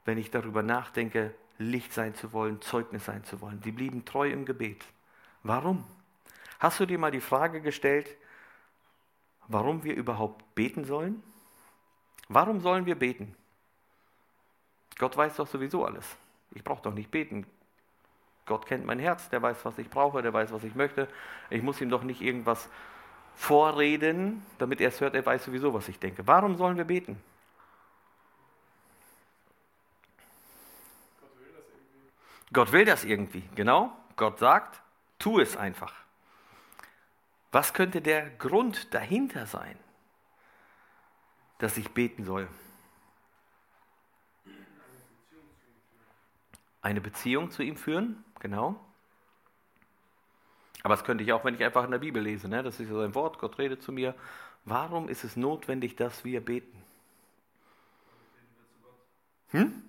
wenn 0.05 0.19
ich 0.19 0.31
darüber 0.31 0.63
nachdenke, 0.63 1.35
Licht 1.59 1.93
sein 1.93 2.15
zu 2.15 2.33
wollen, 2.33 2.61
Zeugnis 2.61 3.05
sein 3.05 3.23
zu 3.25 3.41
wollen. 3.41 3.61
Die 3.61 3.73
blieben 3.73 4.05
treu 4.05 4.31
im 4.31 4.45
Gebet. 4.45 4.85
Warum? 5.43 5.85
Hast 6.59 6.81
du 6.81 6.87
dir 6.87 6.99
mal 6.99 7.11
die 7.11 7.21
Frage 7.21 7.61
gestellt, 7.61 8.17
warum 9.49 9.85
wir 9.85 9.95
überhaupt 9.95 10.55
beten 10.55 10.85
sollen? 10.85 11.23
Warum 12.29 12.61
sollen 12.61 12.87
wir 12.87 12.95
beten? 12.95 13.35
Gott 14.99 15.17
weiß 15.17 15.37
doch 15.37 15.47
sowieso 15.47 15.85
alles. 15.85 16.17
Ich 16.53 16.65
brauche 16.65 16.83
doch 16.83 16.95
nicht 16.95 17.11
beten. 17.11 17.47
Gott 18.47 18.67
kennt 18.67 18.85
mein 18.85 18.99
Herz, 18.99 19.29
der 19.29 19.43
weiß, 19.43 19.65
was 19.65 19.79
ich 19.79 19.91
brauche, 19.91 20.23
der 20.23 20.33
weiß, 20.33 20.53
was 20.53 20.65
ich 20.65 20.75
möchte. 20.75 21.09
Ich 21.51 21.63
muss 21.63 21.81
ihm 21.81 21.91
doch 21.91 22.03
nicht 22.03 22.21
irgendwas 22.21 22.69
vorreden, 23.35 24.45
damit 24.59 24.81
er 24.81 24.89
es 24.89 25.01
hört, 25.01 25.15
er 25.15 25.25
weiß 25.25 25.45
sowieso, 25.45 25.73
was 25.73 25.89
ich 25.89 25.99
denke. 25.99 26.27
Warum 26.27 26.57
sollen 26.57 26.77
wir 26.77 26.85
beten? 26.85 27.23
Gott 32.53 32.73
will 32.73 32.85
das 32.85 33.05
irgendwie, 33.05 33.43
genau. 33.55 33.93
Gott 34.17 34.39
sagt, 34.39 34.81
tu 35.19 35.39
es 35.39 35.57
einfach. 35.57 35.93
Was 37.51 37.73
könnte 37.73 38.03
der 38.03 38.29
Grund 38.31 38.93
dahinter 38.93 39.47
sein, 39.47 39.79
dass 41.59 41.77
ich 41.77 41.91
beten 41.91 42.25
soll? 42.25 42.49
Eine 46.83 47.01
Beziehung 47.01 47.51
zu 47.51 47.63
ihm 47.63 47.77
führen, 47.77 48.25
genau. 48.39 48.79
Aber 50.83 50.95
das 50.95 51.05
könnte 51.05 51.25
ich 51.25 51.33
auch, 51.33 51.45
wenn 51.45 51.55
ich 51.55 51.65
einfach 51.65 51.85
in 51.85 51.91
der 51.91 51.99
Bibel 51.99 52.23
lese. 52.23 52.49
Ne? 52.49 52.63
Das 52.63 52.79
ist 52.79 52.89
ja 52.89 52.97
sein 52.97 53.15
Wort, 53.15 53.39
Gott 53.39 53.59
redet 53.59 53.83
zu 53.83 53.93
mir. 53.93 54.15
Warum 54.65 55.09
ist 55.09 55.25
es 55.25 55.37
notwendig, 55.37 55.97
dass 55.97 56.25
wir 56.25 56.45
beten? 56.45 56.83
Hm? 59.51 59.83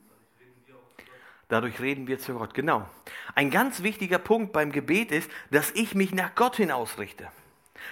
Dadurch 1.49 1.79
reden 1.79 2.07
wir 2.07 2.19
zu 2.19 2.35
Gott. 2.35 2.53
Genau. 2.53 2.87
Ein 3.35 3.49
ganz 3.49 3.83
wichtiger 3.83 4.19
Punkt 4.19 4.53
beim 4.53 4.71
Gebet 4.71 5.11
ist, 5.11 5.29
dass 5.51 5.71
ich 5.71 5.95
mich 5.95 6.13
nach 6.13 6.35
Gott 6.35 6.55
hin 6.55 6.71
ausrichte. 6.71 7.29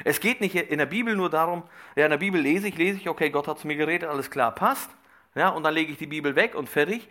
Es 0.04 0.20
geht 0.20 0.42
nicht 0.42 0.56
in 0.56 0.78
der 0.78 0.86
Bibel 0.86 1.16
nur 1.16 1.30
darum, 1.30 1.64
ja, 1.96 2.06
in 2.06 2.12
der 2.12 2.18
Bibel 2.18 2.40
lese 2.40 2.68
ich, 2.68 2.78
lese 2.78 2.98
ich, 2.98 3.10
okay, 3.10 3.30
Gott 3.30 3.48
hat 3.48 3.60
zu 3.60 3.68
mir 3.68 3.76
geredet, 3.76 4.10
alles 4.10 4.30
klar, 4.30 4.54
passt. 4.54 4.90
Ja, 5.36 5.50
und 5.50 5.64
dann 5.64 5.74
lege 5.74 5.92
ich 5.92 5.98
die 5.98 6.08
Bibel 6.08 6.36
weg 6.36 6.56
und 6.56 6.68
fertig. 6.68 7.08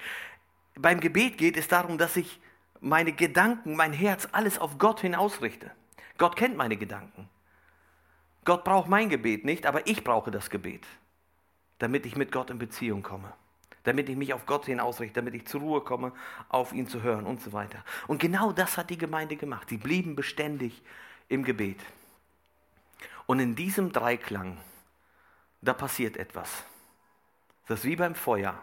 Beim 0.74 1.00
Gebet 1.00 1.38
geht 1.38 1.56
es 1.56 1.68
darum, 1.68 1.96
dass 1.96 2.16
ich 2.16 2.40
meine 2.80 3.12
Gedanken, 3.12 3.76
mein 3.76 3.92
Herz, 3.92 4.28
alles 4.32 4.58
auf 4.58 4.78
Gott 4.78 5.00
hin 5.00 5.14
ausrichte. 5.14 5.70
Gott 6.18 6.36
kennt 6.36 6.56
meine 6.56 6.76
Gedanken. 6.76 7.28
Gott 8.44 8.64
braucht 8.64 8.88
mein 8.88 9.08
Gebet 9.08 9.44
nicht, 9.44 9.66
aber 9.66 9.86
ich 9.86 10.04
brauche 10.04 10.30
das 10.30 10.50
Gebet, 10.50 10.86
damit 11.78 12.06
ich 12.06 12.16
mit 12.16 12.30
Gott 12.32 12.50
in 12.50 12.58
Beziehung 12.58 13.02
komme, 13.02 13.32
damit 13.82 14.08
ich 14.08 14.16
mich 14.16 14.32
auf 14.32 14.46
Gott 14.46 14.66
hin 14.66 14.80
ausrichte, 14.80 15.20
damit 15.20 15.34
ich 15.34 15.46
zur 15.46 15.60
Ruhe 15.60 15.80
komme, 15.80 16.12
auf 16.48 16.72
ihn 16.72 16.86
zu 16.86 17.02
hören 17.02 17.26
und 17.26 17.40
so 17.40 17.52
weiter. 17.52 17.84
Und 18.06 18.20
genau 18.20 18.52
das 18.52 18.76
hat 18.76 18.90
die 18.90 18.98
Gemeinde 18.98 19.36
gemacht. 19.36 19.68
Sie 19.68 19.78
blieben 19.78 20.14
beständig 20.14 20.82
im 21.28 21.44
Gebet. 21.44 21.80
Und 23.26 23.40
in 23.40 23.56
diesem 23.56 23.92
Dreiklang, 23.92 24.58
da 25.60 25.74
passiert 25.74 26.16
etwas. 26.16 26.64
Das 27.66 27.80
ist 27.80 27.84
wie 27.84 27.96
beim 27.96 28.14
Feuer. 28.14 28.60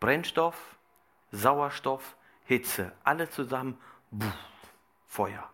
Brennstoff, 0.00 0.76
Sauerstoff, 1.30 2.16
Hitze, 2.44 2.92
alle 3.04 3.30
zusammen, 3.30 3.78
buh, 4.10 4.26
Feuer. 5.06 5.48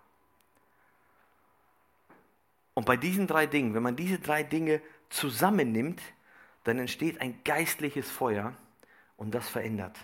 Und 2.75 2.87
bei 2.87 2.97
diesen 2.97 3.27
drei 3.27 3.47
Dingen, 3.47 3.75
wenn 3.75 3.83
man 3.83 3.97
diese 3.97 4.19
drei 4.19 4.43
Dinge 4.43 4.81
zusammennimmt, 5.11 6.01
dann 6.65 6.79
entsteht 6.79 7.21
ein 7.21 7.43
geistliches 7.45 8.11
Feuer 8.11 8.55
und 9.17 9.35
das 9.35 9.49
verändert. 9.49 9.99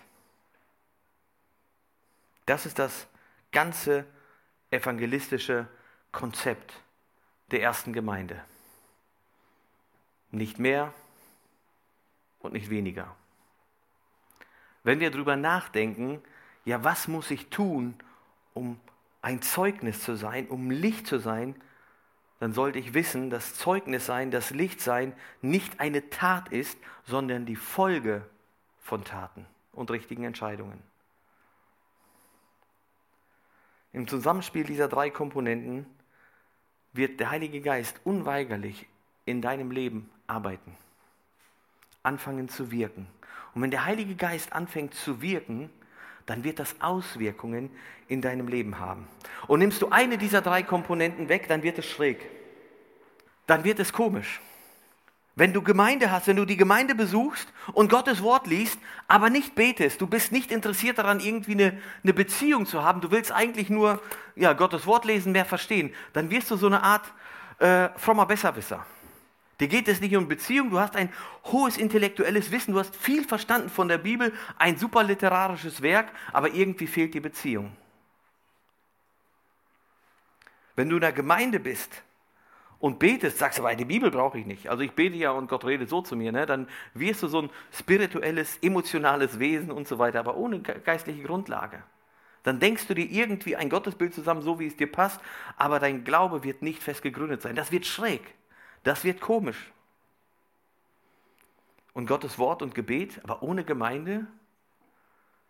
Das 2.45 2.65
ist 2.65 2.79
das 2.79 3.07
ganze 3.51 4.05
evangelistische 4.69 5.67
Konzept 6.11 6.73
der 7.51 7.61
ersten 7.61 7.93
Gemeinde. 7.93 8.43
Nicht 10.31 10.59
mehr 10.59 10.93
und 12.39 12.53
nicht 12.53 12.69
weniger. 12.69 13.15
Wenn 14.83 14.99
wir 14.99 15.11
darüber 15.11 15.35
nachdenken, 15.35 16.21
ja, 16.65 16.83
was 16.83 17.07
muss 17.07 17.31
ich 17.31 17.49
tun, 17.49 17.95
um 18.53 18.79
ein 19.21 19.41
Zeugnis 19.41 20.01
zu 20.01 20.15
sein, 20.15 20.47
um 20.47 20.71
Licht 20.71 21.07
zu 21.07 21.19
sein, 21.19 21.55
dann 22.39 22.53
sollte 22.53 22.79
ich 22.79 22.93
wissen, 22.93 23.29
dass 23.29 23.55
Zeugnis 23.55 24.05
sein, 24.05 24.31
das 24.31 24.51
Licht 24.51 24.79
sein 24.79 25.13
nicht 25.41 25.79
eine 25.79 26.09
Tat 26.09 26.49
ist, 26.49 26.77
sondern 27.05 27.45
die 27.45 27.55
Folge 27.55 28.25
von 28.79 29.03
Taten 29.03 29.45
und 29.71 29.89
richtigen 29.91 30.23
Entscheidungen. 30.23 30.81
Im 33.91 34.07
Zusammenspiel 34.07 34.65
dieser 34.65 34.87
drei 34.87 35.09
Komponenten 35.09 35.87
wird 36.97 37.19
der 37.19 37.31
Heilige 37.31 37.61
Geist 37.61 37.99
unweigerlich 38.03 38.87
in 39.25 39.41
deinem 39.41 39.71
Leben 39.71 40.09
arbeiten, 40.27 40.75
anfangen 42.03 42.49
zu 42.49 42.71
wirken. 42.71 43.07
Und 43.53 43.61
wenn 43.61 43.71
der 43.71 43.85
Heilige 43.85 44.15
Geist 44.15 44.53
anfängt 44.53 44.93
zu 44.93 45.21
wirken, 45.21 45.69
dann 46.25 46.43
wird 46.43 46.59
das 46.59 46.75
Auswirkungen 46.81 47.71
in 48.07 48.21
deinem 48.21 48.47
Leben 48.47 48.79
haben. 48.79 49.07
Und 49.47 49.59
nimmst 49.59 49.81
du 49.81 49.89
eine 49.89 50.17
dieser 50.17 50.41
drei 50.41 50.61
Komponenten 50.61 51.29
weg, 51.29 51.47
dann 51.47 51.63
wird 51.63 51.79
es 51.79 51.85
schräg. 51.85 52.29
Dann 53.47 53.63
wird 53.63 53.79
es 53.79 53.93
komisch. 53.93 54.41
Wenn 55.37 55.53
du 55.53 55.61
Gemeinde 55.61 56.09
hast, 56.09 56.25
wenn 56.25 56.35
du 56.35 56.45
die 56.45 56.57
Gemeinde 56.57 56.95
besuchst 56.95 57.47
und 57.73 57.91
Gottes 57.91 58.23
Wort 58.23 58.47
liest, 58.47 58.79
aber 59.07 59.29
nicht 59.29 59.53
betest, 59.53 60.01
du 60.01 60.07
bist 60.07 60.31
nicht 60.31 60.51
interessiert 60.51 60.97
daran, 60.97 61.19
irgendwie 61.19 61.51
eine, 61.51 61.79
eine 62.03 62.13
Beziehung 62.13 62.65
zu 62.65 62.83
haben, 62.83 63.01
du 63.01 63.11
willst 63.11 63.31
eigentlich 63.31 63.69
nur 63.69 64.01
ja, 64.35 64.53
Gottes 64.53 64.87
Wort 64.87 65.05
lesen, 65.05 65.33
mehr 65.33 65.45
verstehen, 65.45 65.93
dann 66.13 66.31
wirst 66.31 66.49
du 66.49 66.55
so 66.55 66.65
eine 66.65 66.81
Art 66.81 67.05
äh, 67.59 67.89
frommer 67.97 68.25
Besserwisser. 68.25 68.83
Dir 69.59 69.67
geht 69.67 69.87
es 69.87 70.01
nicht 70.01 70.15
um 70.15 70.27
Beziehung, 70.27 70.71
du 70.71 70.79
hast 70.79 70.95
ein 70.95 71.13
hohes 71.43 71.77
intellektuelles 71.77 72.49
Wissen, 72.49 72.73
du 72.73 72.79
hast 72.79 72.95
viel 72.95 73.23
verstanden 73.23 73.69
von 73.69 73.87
der 73.87 73.99
Bibel, 73.99 74.33
ein 74.57 74.79
super 74.79 75.03
literarisches 75.03 75.83
Werk, 75.83 76.07
aber 76.33 76.49
irgendwie 76.49 76.87
fehlt 76.87 77.13
die 77.13 77.19
Beziehung. 77.19 77.77
Wenn 80.75 80.89
du 80.89 80.95
in 80.95 81.01
der 81.01 81.13
Gemeinde 81.13 81.59
bist 81.59 82.01
und 82.79 82.99
betest, 82.99 83.39
sagst 83.39 83.57
du, 83.57 83.63
aber 83.63 83.75
die 83.75 83.85
Bibel 83.85 84.11
brauche 84.11 84.37
ich 84.37 84.45
nicht. 84.45 84.69
Also 84.69 84.83
ich 84.83 84.91
bete 84.91 85.15
ja 85.15 85.31
und 85.31 85.49
Gott 85.49 85.65
redet 85.65 85.89
so 85.89 86.01
zu 86.01 86.15
mir, 86.15 86.31
ne? 86.31 86.45
dann 86.45 86.67
wirst 86.93 87.23
du 87.23 87.27
so 87.27 87.41
ein 87.41 87.49
spirituelles, 87.71 88.57
emotionales 88.61 89.39
Wesen 89.39 89.71
und 89.71 89.87
so 89.87 89.97
weiter, 89.97 90.19
aber 90.19 90.37
ohne 90.37 90.59
geistliche 90.61 91.23
Grundlage. 91.23 91.81
Dann 92.43 92.59
denkst 92.59 92.87
du 92.87 92.93
dir 92.93 93.09
irgendwie 93.09 93.55
ein 93.55 93.69
Gottesbild 93.69 94.13
zusammen, 94.13 94.41
so 94.41 94.59
wie 94.59 94.67
es 94.67 94.77
dir 94.77 94.91
passt, 94.91 95.19
aber 95.57 95.79
dein 95.79 96.03
Glaube 96.03 96.43
wird 96.43 96.61
nicht 96.61 96.81
fest 96.81 97.01
gegründet 97.01 97.41
sein. 97.41 97.55
Das 97.55 97.71
wird 97.71 97.85
schräg, 97.85 98.21
das 98.83 99.03
wird 99.03 99.21
komisch. 99.21 99.71
Und 101.93 102.05
Gottes 102.05 102.37
Wort 102.37 102.61
und 102.61 102.75
Gebet, 102.75 103.19
aber 103.23 103.41
ohne 103.41 103.63
Gemeinde, 103.63 104.27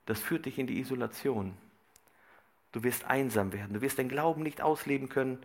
das 0.05 0.21
führt 0.21 0.45
dich 0.45 0.57
in 0.57 0.65
die 0.65 0.79
Isolation. 0.79 1.57
Du 2.71 2.83
wirst 2.83 3.03
einsam 3.05 3.51
werden, 3.51 3.73
du 3.73 3.81
wirst 3.81 3.99
dein 3.99 4.07
Glauben 4.07 4.43
nicht 4.43 4.61
ausleben 4.61 5.09
können 5.09 5.39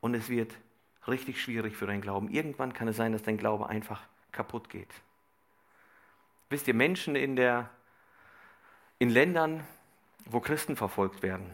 und 0.00 0.14
es 0.14 0.28
wird 0.28 0.54
richtig 1.08 1.40
schwierig 1.40 1.76
für 1.76 1.86
deinen 1.86 2.00
Glauben. 2.00 2.30
Irgendwann 2.30 2.72
kann 2.72 2.88
es 2.88 2.96
sein, 2.96 3.12
dass 3.12 3.22
dein 3.22 3.38
Glaube 3.38 3.68
einfach 3.68 4.02
kaputt 4.32 4.68
geht. 4.68 4.92
Wisst 6.50 6.68
ihr, 6.68 6.74
Menschen 6.74 7.16
in, 7.16 7.36
der, 7.36 7.68
in 8.98 9.10
Ländern, 9.10 9.64
wo 10.24 10.40
Christen 10.40 10.76
verfolgt 10.76 11.22
werden, 11.22 11.50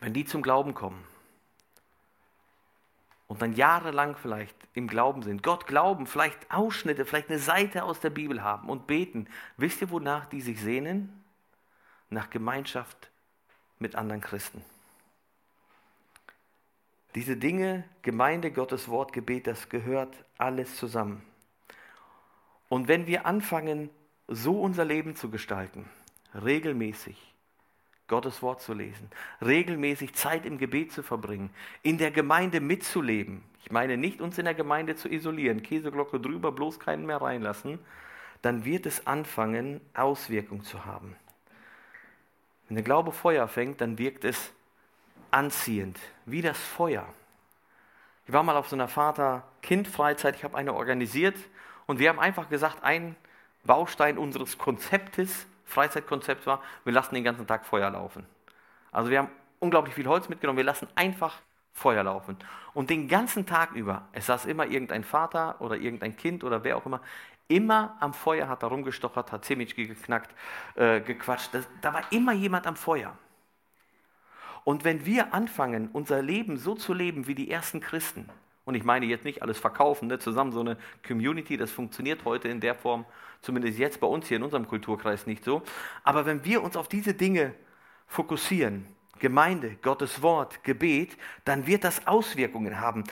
wenn 0.00 0.12
die 0.12 0.24
zum 0.24 0.42
Glauben 0.42 0.74
kommen 0.74 1.04
und 3.26 3.42
dann 3.42 3.52
jahrelang 3.52 4.16
vielleicht 4.16 4.56
im 4.74 4.88
Glauben 4.88 5.22
sind, 5.22 5.42
Gott 5.42 5.66
glauben, 5.66 6.06
vielleicht 6.06 6.50
Ausschnitte, 6.50 7.04
vielleicht 7.04 7.28
eine 7.28 7.38
Seite 7.38 7.84
aus 7.84 8.00
der 8.00 8.10
Bibel 8.10 8.42
haben 8.42 8.68
und 8.68 8.86
beten, 8.86 9.28
wisst 9.56 9.80
ihr, 9.80 9.90
wonach 9.90 10.26
die 10.26 10.40
sich 10.40 10.60
sehnen? 10.60 11.24
Nach 12.10 12.30
Gemeinschaft 12.30 13.10
mit 13.78 13.94
anderen 13.94 14.22
Christen. 14.22 14.64
Diese 17.14 17.36
Dinge, 17.36 17.84
Gemeinde, 18.02 18.50
Gottes 18.50 18.88
Wort, 18.88 19.12
Gebet, 19.12 19.46
das 19.46 19.68
gehört 19.68 20.14
alles 20.36 20.76
zusammen. 20.76 21.22
Und 22.68 22.86
wenn 22.86 23.06
wir 23.06 23.24
anfangen, 23.24 23.90
so 24.26 24.60
unser 24.60 24.84
Leben 24.84 25.16
zu 25.16 25.30
gestalten, 25.30 25.88
regelmäßig 26.34 27.34
Gottes 28.08 28.42
Wort 28.42 28.60
zu 28.60 28.74
lesen, 28.74 29.10
regelmäßig 29.40 30.14
Zeit 30.14 30.44
im 30.44 30.58
Gebet 30.58 30.92
zu 30.92 31.02
verbringen, 31.02 31.50
in 31.82 31.98
der 31.98 32.10
Gemeinde 32.10 32.60
mitzuleben, 32.60 33.42
ich 33.64 33.70
meine 33.70 33.96
nicht 33.96 34.20
uns 34.20 34.38
in 34.38 34.44
der 34.44 34.54
Gemeinde 34.54 34.96
zu 34.96 35.08
isolieren, 35.08 35.62
Käseglocke 35.62 36.20
drüber, 36.20 36.52
bloß 36.52 36.78
keinen 36.78 37.06
mehr 37.06 37.20
reinlassen, 37.20 37.78
dann 38.42 38.64
wird 38.64 38.86
es 38.86 39.06
anfangen, 39.06 39.80
Auswirkungen 39.94 40.62
zu 40.62 40.84
haben. 40.84 41.16
Wenn 42.68 42.76
der 42.76 42.84
Glaube 42.84 43.12
Feuer 43.12 43.48
fängt, 43.48 43.80
dann 43.80 43.98
wirkt 43.98 44.24
es 44.24 44.52
anziehend, 45.30 45.98
wie 46.26 46.42
das 46.42 46.58
Feuer. 46.58 47.06
Ich 48.26 48.32
war 48.32 48.42
mal 48.42 48.56
auf 48.56 48.68
so 48.68 48.76
einer 48.76 48.88
Vater-Kind-Freizeit, 48.88 50.36
ich 50.36 50.44
habe 50.44 50.56
eine 50.56 50.74
organisiert 50.74 51.36
und 51.86 51.98
wir 51.98 52.10
haben 52.10 52.20
einfach 52.20 52.48
gesagt, 52.48 52.84
ein 52.84 53.16
Baustein 53.64 54.18
unseres 54.18 54.58
Konzeptes, 54.58 55.46
Freizeitkonzepts 55.64 56.46
war, 56.46 56.62
wir 56.84 56.92
lassen 56.92 57.14
den 57.14 57.24
ganzen 57.24 57.46
Tag 57.46 57.64
Feuer 57.66 57.90
laufen. 57.90 58.26
Also 58.92 59.10
wir 59.10 59.18
haben 59.18 59.30
unglaublich 59.60 59.94
viel 59.94 60.06
Holz 60.06 60.28
mitgenommen, 60.28 60.56
wir 60.56 60.64
lassen 60.64 60.88
einfach 60.94 61.38
Feuer 61.72 62.02
laufen. 62.02 62.36
Und 62.74 62.90
den 62.90 63.08
ganzen 63.08 63.46
Tag 63.46 63.72
über, 63.72 64.08
es 64.12 64.26
saß 64.26 64.46
immer 64.46 64.66
irgendein 64.66 65.04
Vater 65.04 65.60
oder 65.60 65.76
irgendein 65.76 66.16
Kind 66.16 66.44
oder 66.44 66.64
wer 66.64 66.76
auch 66.76 66.86
immer, 66.86 67.00
immer 67.48 67.96
am 68.00 68.12
Feuer 68.12 68.48
hat 68.48 68.62
er 68.62 68.68
rumgestochert, 68.68 69.32
hat 69.32 69.44
Zemitschki 69.44 69.86
geknackt, 69.86 70.34
äh, 70.74 71.00
gequatscht. 71.00 71.54
Das, 71.54 71.66
da 71.80 71.94
war 71.94 72.02
immer 72.12 72.32
jemand 72.32 72.66
am 72.66 72.76
Feuer. 72.76 73.16
Und 74.68 74.84
wenn 74.84 75.06
wir 75.06 75.32
anfangen, 75.32 75.88
unser 75.94 76.20
Leben 76.20 76.58
so 76.58 76.74
zu 76.74 76.92
leben 76.92 77.26
wie 77.26 77.34
die 77.34 77.50
ersten 77.50 77.80
Christen, 77.80 78.28
und 78.66 78.74
ich 78.74 78.84
meine 78.84 79.06
jetzt 79.06 79.24
nicht 79.24 79.40
alles 79.40 79.58
verkaufen, 79.58 80.08
ne, 80.08 80.18
zusammen 80.18 80.52
so 80.52 80.60
eine 80.60 80.76
Community, 81.06 81.56
das 81.56 81.70
funktioniert 81.70 82.26
heute 82.26 82.48
in 82.48 82.60
der 82.60 82.74
Form, 82.74 83.06
zumindest 83.40 83.78
jetzt 83.78 83.98
bei 83.98 84.06
uns 84.06 84.28
hier 84.28 84.36
in 84.36 84.42
unserem 84.42 84.68
Kulturkreis 84.68 85.26
nicht 85.26 85.42
so. 85.42 85.62
Aber 86.04 86.26
wenn 86.26 86.44
wir 86.44 86.62
uns 86.62 86.76
auf 86.76 86.86
diese 86.86 87.14
Dinge 87.14 87.54
fokussieren, 88.08 88.84
Gemeinde, 89.18 89.78
Gottes 89.80 90.20
Wort, 90.20 90.62
Gebet, 90.64 91.16
dann 91.46 91.66
wird 91.66 91.82
das 91.82 92.06
Auswirkungen 92.06 92.78
haben. 92.78 93.04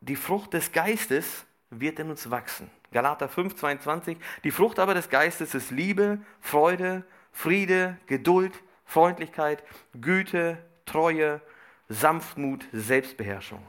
Die 0.00 0.16
Frucht 0.16 0.52
des 0.52 0.72
Geistes 0.72 1.46
wird 1.70 2.00
in 2.00 2.10
uns 2.10 2.28
wachsen. 2.28 2.72
Galater 2.90 3.28
5, 3.28 3.54
22. 3.54 4.18
Die 4.42 4.50
Frucht 4.50 4.80
aber 4.80 4.94
des 4.94 5.08
Geistes 5.08 5.54
ist 5.54 5.70
Liebe, 5.70 6.18
Freude, 6.40 7.04
Friede, 7.30 7.98
Geduld, 8.06 8.52
Freundlichkeit, 8.84 9.62
Güte, 10.00 10.58
Treue, 10.88 11.40
Sanftmut, 11.88 12.66
Selbstbeherrschung. 12.72 13.64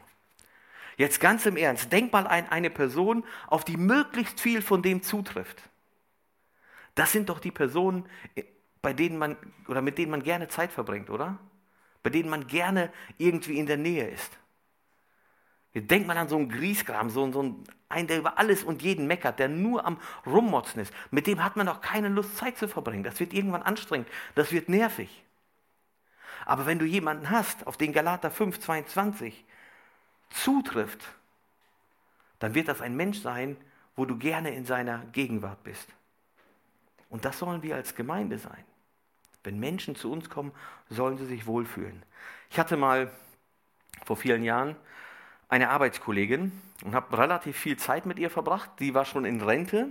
Jetzt 0.97 1.19
ganz 1.19 1.45
im 1.45 1.55
Ernst, 1.55 1.91
denk 1.93 2.11
mal 2.11 2.27
an 2.27 2.49
eine 2.49 2.69
Person, 2.69 3.23
auf 3.47 3.63
die 3.63 3.77
möglichst 3.77 4.41
viel 4.41 4.61
von 4.61 4.81
dem 4.81 5.01
zutrifft. 5.01 5.61
Das 6.95 7.11
sind 7.11 7.29
doch 7.29 7.39
die 7.39 7.51
Personen, 7.51 8.05
bei 8.81 8.93
denen 8.93 9.17
man 9.17 9.37
oder 9.67 9.81
mit 9.81 9.97
denen 9.97 10.11
man 10.11 10.23
gerne 10.23 10.49
Zeit 10.49 10.71
verbringt, 10.71 11.09
oder? 11.09 11.37
Bei 12.03 12.09
denen 12.09 12.29
man 12.29 12.47
gerne 12.47 12.91
irgendwie 13.17 13.57
in 13.59 13.65
der 13.65 13.77
Nähe 13.77 14.09
ist. 14.09 14.37
Denk 15.73 16.07
mal 16.07 16.17
an 16.17 16.27
so 16.27 16.35
einen 16.35 16.49
Griesgram, 16.49 17.09
so, 17.09 17.31
so 17.31 17.63
einen, 17.87 18.07
der 18.07 18.17
über 18.17 18.37
alles 18.37 18.63
und 18.63 18.81
jeden 18.81 19.07
meckert, 19.07 19.39
der 19.39 19.47
nur 19.47 19.85
am 19.85 19.99
Rummotzen 20.25 20.81
ist. 20.81 20.93
Mit 21.11 21.27
dem 21.27 21.43
hat 21.43 21.55
man 21.55 21.67
doch 21.67 21.79
keine 21.79 22.09
Lust, 22.09 22.35
Zeit 22.37 22.57
zu 22.57 22.67
verbringen. 22.67 23.03
Das 23.03 23.19
wird 23.19 23.33
irgendwann 23.33 23.61
anstrengend, 23.61 24.09
das 24.35 24.51
wird 24.51 24.67
nervig. 24.67 25.23
Aber 26.49 26.65
wenn 26.65 26.79
du 26.79 26.85
jemanden 26.85 27.29
hast, 27.29 27.67
auf 27.67 27.77
den 27.77 27.93
Galater 27.93 28.31
5, 28.31 28.59
22 28.59 29.45
zutrifft, 30.31 31.05
dann 32.39 32.55
wird 32.55 32.67
das 32.67 32.81
ein 32.81 32.95
Mensch 32.95 33.19
sein, 33.19 33.55
wo 33.95 34.05
du 34.05 34.17
gerne 34.17 34.49
in 34.55 34.65
seiner 34.65 35.05
Gegenwart 35.11 35.61
bist. 35.63 35.87
Und 37.11 37.23
das 37.23 37.37
sollen 37.37 37.61
wir 37.61 37.75
als 37.75 37.93
Gemeinde 37.93 38.39
sein. 38.39 38.63
Wenn 39.43 39.59
Menschen 39.59 39.95
zu 39.95 40.11
uns 40.11 40.27
kommen, 40.31 40.51
sollen 40.89 41.19
sie 41.19 41.27
sich 41.27 41.45
wohlfühlen. 41.45 42.01
Ich 42.49 42.57
hatte 42.57 42.77
mal 42.77 43.11
vor 44.03 44.17
vielen 44.17 44.43
Jahren 44.43 44.75
eine 45.49 45.69
Arbeitskollegin 45.69 46.51
und 46.83 46.95
habe 46.95 47.15
relativ 47.15 47.59
viel 47.59 47.77
Zeit 47.77 48.07
mit 48.07 48.17
ihr 48.17 48.31
verbracht. 48.31 48.71
Sie 48.79 48.95
war 48.95 49.05
schon 49.05 49.25
in 49.25 49.39
Rente 49.39 49.89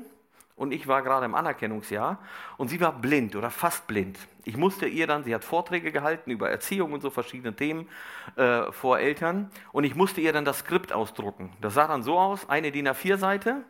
und 0.59 0.73
ich 0.73 0.89
war 0.89 1.03
gerade 1.03 1.25
im 1.25 1.35
Anerkennungsjahr 1.35 2.19
und 2.57 2.69
sie 2.69 2.81
war 2.81 2.93
blind 2.93 3.37
oder 3.37 3.51
fast 3.51 3.87
blind. 3.87 4.19
Ich 4.45 4.57
musste 4.57 4.87
ihr 4.87 5.07
dann, 5.07 5.25
sie 5.25 5.35
hat 5.35 5.45
Vorträge 5.45 5.93
gehalten 5.93 6.31
über 6.31 6.51
Erziehung 6.51 6.93
und 6.93 7.01
so 7.01 7.11
verschiedene 7.11 7.55
Themen 7.55 7.89
äh, 8.37 8.71
vor 8.73 8.99
Eltern 8.99 9.51
und 9.73 9.85
ich 9.85 9.95
musste 9.95 10.21
ihr 10.21 10.33
dann 10.33 10.45
das 10.45 10.59
Skript 10.59 10.93
ausdrucken. 10.93 11.53
Das 11.61 11.75
sah 11.75 11.87
dann 11.87 12.03
so 12.03 12.19
aus, 12.19 12.49
eine 12.49 12.73
DIN 12.73 12.89
A4-Seite, 12.89 13.63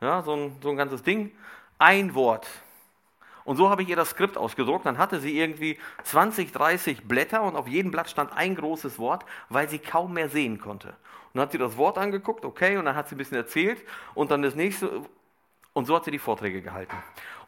ja, 0.00 0.22
so 0.22 0.32
ein, 0.32 0.56
so 0.62 0.70
ein 0.70 0.76
ganzes 0.76 1.02
Ding, 1.02 1.30
ein 1.78 2.14
Wort. 2.14 2.48
Und 3.44 3.56
so 3.56 3.68
habe 3.68 3.82
ich 3.82 3.88
ihr 3.88 3.96
das 3.96 4.10
Skript 4.10 4.36
ausgedruckt. 4.36 4.86
Dann 4.86 4.98
hatte 4.98 5.18
sie 5.18 5.38
irgendwie 5.38 5.78
20, 6.04 6.52
30 6.52 7.04
Blätter 7.08 7.42
und 7.42 7.56
auf 7.56 7.66
jedem 7.66 7.90
Blatt 7.90 8.08
stand 8.08 8.32
ein 8.34 8.54
großes 8.54 8.98
Wort, 8.98 9.24
weil 9.48 9.68
sie 9.68 9.78
kaum 9.78 10.14
mehr 10.14 10.28
sehen 10.28 10.60
konnte. 10.60 10.88
Und 10.88 10.96
dann 11.34 11.42
hat 11.42 11.52
sie 11.52 11.58
das 11.58 11.76
Wort 11.76 11.98
angeguckt, 11.98 12.44
okay, 12.44 12.76
und 12.76 12.84
dann 12.84 12.96
hat 12.96 13.08
sie 13.08 13.14
ein 13.14 13.18
bisschen 13.18 13.36
erzählt 13.36 13.82
und 14.14 14.30
dann 14.30 14.42
das 14.42 14.54
nächste, 14.54 15.02
und 15.72 15.86
so 15.86 15.94
hat 15.94 16.04
sie 16.04 16.10
die 16.10 16.18
Vorträge 16.18 16.62
gehalten. 16.62 16.96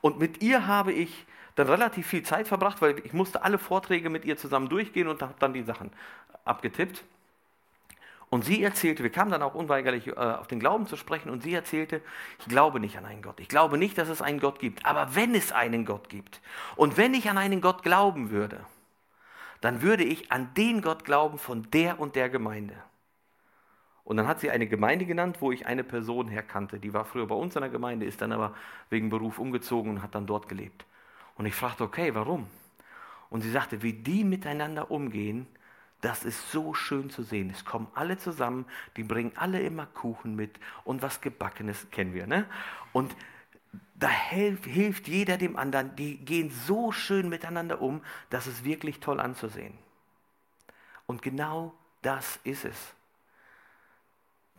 Und 0.00 0.18
mit 0.18 0.42
ihr 0.42 0.66
habe 0.66 0.92
ich 0.92 1.26
dann 1.54 1.68
relativ 1.68 2.06
viel 2.06 2.22
Zeit 2.22 2.48
verbracht, 2.48 2.80
weil 2.80 2.98
ich 3.04 3.12
musste 3.12 3.42
alle 3.42 3.58
Vorträge 3.58 4.10
mit 4.10 4.24
ihr 4.24 4.36
zusammen 4.36 4.68
durchgehen 4.68 5.08
und 5.08 5.22
habe 5.22 5.34
dann 5.38 5.52
die 5.52 5.62
Sachen 5.62 5.90
abgetippt. 6.44 7.04
Und 8.30 8.46
sie 8.46 8.62
erzählte, 8.62 9.02
wir 9.02 9.10
kamen 9.10 9.30
dann 9.30 9.42
auch 9.42 9.54
unweigerlich 9.54 10.06
äh, 10.06 10.12
auf 10.12 10.46
den 10.46 10.58
Glauben 10.58 10.86
zu 10.86 10.96
sprechen, 10.96 11.28
und 11.28 11.42
sie 11.42 11.52
erzählte, 11.52 12.00
ich 12.38 12.46
glaube 12.46 12.80
nicht 12.80 12.96
an 12.96 13.04
einen 13.04 13.20
Gott. 13.20 13.38
Ich 13.40 13.48
glaube 13.48 13.76
nicht, 13.76 13.98
dass 13.98 14.08
es 14.08 14.22
einen 14.22 14.40
Gott 14.40 14.58
gibt. 14.58 14.86
Aber 14.86 15.14
wenn 15.14 15.34
es 15.34 15.52
einen 15.52 15.84
Gott 15.84 16.08
gibt 16.08 16.40
und 16.76 16.96
wenn 16.96 17.12
ich 17.12 17.28
an 17.28 17.36
einen 17.36 17.60
Gott 17.60 17.82
glauben 17.82 18.30
würde, 18.30 18.64
dann 19.60 19.82
würde 19.82 20.04
ich 20.04 20.32
an 20.32 20.54
den 20.54 20.80
Gott 20.80 21.04
glauben 21.04 21.38
von 21.38 21.70
der 21.72 22.00
und 22.00 22.16
der 22.16 22.30
Gemeinde. 22.30 22.74
Und 24.04 24.16
dann 24.16 24.26
hat 24.26 24.40
sie 24.40 24.50
eine 24.50 24.66
Gemeinde 24.66 25.04
genannt, 25.04 25.36
wo 25.40 25.52
ich 25.52 25.66
eine 25.66 25.84
Person 25.84 26.28
herkannte. 26.28 26.80
Die 26.80 26.92
war 26.92 27.04
früher 27.04 27.26
bei 27.26 27.34
uns 27.34 27.54
in 27.54 27.62
der 27.62 27.70
Gemeinde, 27.70 28.04
ist 28.04 28.20
dann 28.20 28.32
aber 28.32 28.54
wegen 28.90 29.10
Beruf 29.10 29.38
umgezogen 29.38 29.90
und 29.92 30.02
hat 30.02 30.14
dann 30.14 30.26
dort 30.26 30.48
gelebt. 30.48 30.84
Und 31.36 31.46
ich 31.46 31.54
fragte, 31.54 31.84
okay, 31.84 32.14
warum? 32.14 32.46
Und 33.30 33.42
sie 33.42 33.50
sagte, 33.50 33.82
wie 33.82 33.92
die 33.92 34.24
miteinander 34.24 34.90
umgehen, 34.90 35.46
das 36.02 36.24
ist 36.24 36.50
so 36.50 36.74
schön 36.74 37.10
zu 37.10 37.22
sehen. 37.22 37.48
Es 37.50 37.64
kommen 37.64 37.86
alle 37.94 38.18
zusammen, 38.18 38.66
die 38.96 39.04
bringen 39.04 39.32
alle 39.36 39.60
immer 39.60 39.86
Kuchen 39.86 40.34
mit 40.34 40.58
und 40.84 41.00
was 41.00 41.20
Gebackenes 41.20 41.90
kennen 41.90 42.12
wir. 42.12 42.26
Ne? 42.26 42.44
Und 42.92 43.14
da 43.94 44.08
hilft, 44.08 44.66
hilft 44.66 45.06
jeder 45.06 45.38
dem 45.38 45.56
anderen. 45.56 45.94
Die 45.94 46.16
gehen 46.16 46.50
so 46.50 46.90
schön 46.90 47.28
miteinander 47.28 47.80
um, 47.80 48.02
dass 48.30 48.46
es 48.46 48.64
wirklich 48.64 48.98
toll 48.98 49.20
anzusehen. 49.20 49.78
Und 51.06 51.22
genau 51.22 51.72
das 52.02 52.40
ist 52.42 52.64
es. 52.64 52.94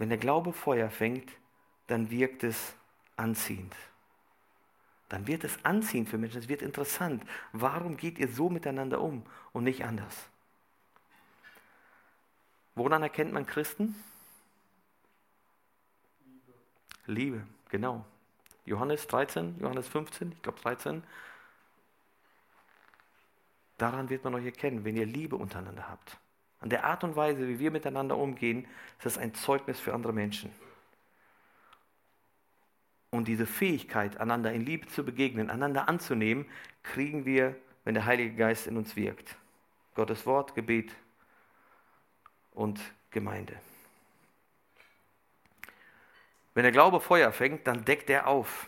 Wenn 0.04 0.10
der 0.10 0.18
Glaube 0.18 0.52
Feuer 0.52 0.90
fängt, 0.90 1.32
dann 1.88 2.12
wirkt 2.12 2.44
es 2.44 2.76
anziehend. 3.16 3.74
Dann 5.08 5.28
wird 5.28 5.46
es 5.46 5.64
anziehend 5.64 6.10
für 6.10 6.18
Menschen, 6.18 6.40
es 6.40 6.50
wird 6.50 6.62
interessant. 6.62 7.24
Warum 7.54 7.96
geht 7.96 8.20
ihr 8.20 8.28
so 8.28 8.50
miteinander 8.50 9.00
um 9.00 9.24
und 9.54 9.64
nicht 9.64 9.86
anders? 9.86 10.14
Woran 12.76 13.02
erkennt 13.02 13.32
man 13.32 13.46
Christen? 13.46 13.96
Liebe. 17.06 17.38
Liebe, 17.38 17.48
genau. 17.70 18.04
Johannes 18.66 19.08
13, 19.08 19.58
Johannes 19.62 19.88
15, 19.88 20.34
ich 20.34 20.42
glaube 20.42 20.60
13. 20.60 21.02
Daran 23.78 24.10
wird 24.10 24.26
man 24.26 24.36
euch 24.36 24.44
erkennen, 24.44 24.84
wenn 24.84 24.98
ihr 24.98 25.06
Liebe 25.06 25.38
untereinander 25.38 25.88
habt. 25.88 26.18
An 26.64 26.70
der 26.70 26.86
Art 26.86 27.04
und 27.04 27.18
Weise, 27.18 27.46
wie 27.50 27.60
wir 27.60 27.72
miteinander 27.72 28.18
umgehen, 28.18 28.66
ist 28.98 29.06
das 29.06 29.18
ein 29.18 29.34
Zeugnis 29.34 29.82
für 29.82 29.94
andere 29.94 30.14
Menschen. 30.14 30.50
Und 33.10 33.28
diese 33.28 33.46
Fähigkeit, 33.46 34.16
einander 34.16 34.54
in 34.54 34.62
Liebe 34.62 34.88
zu 34.88 35.04
begegnen, 35.04 35.50
einander 35.50 35.90
anzunehmen, 35.90 36.46
kriegen 36.82 37.26
wir, 37.26 37.54
wenn 37.84 37.96
der 37.96 38.06
Heilige 38.06 38.34
Geist 38.34 38.66
in 38.66 38.78
uns 38.78 38.96
wirkt. 38.96 39.36
Gottes 39.94 40.26
Wort, 40.26 40.56
Gebet, 40.56 40.96
und 42.54 42.80
Gemeinde. 43.12 43.60
Wenn 46.54 46.64
der 46.64 46.72
Glaube 46.72 47.02
Feuer 47.02 47.34
fängt, 47.34 47.68
dann 47.68 47.84
deckt 47.84 48.10
er 48.10 48.28
auf. 48.28 48.68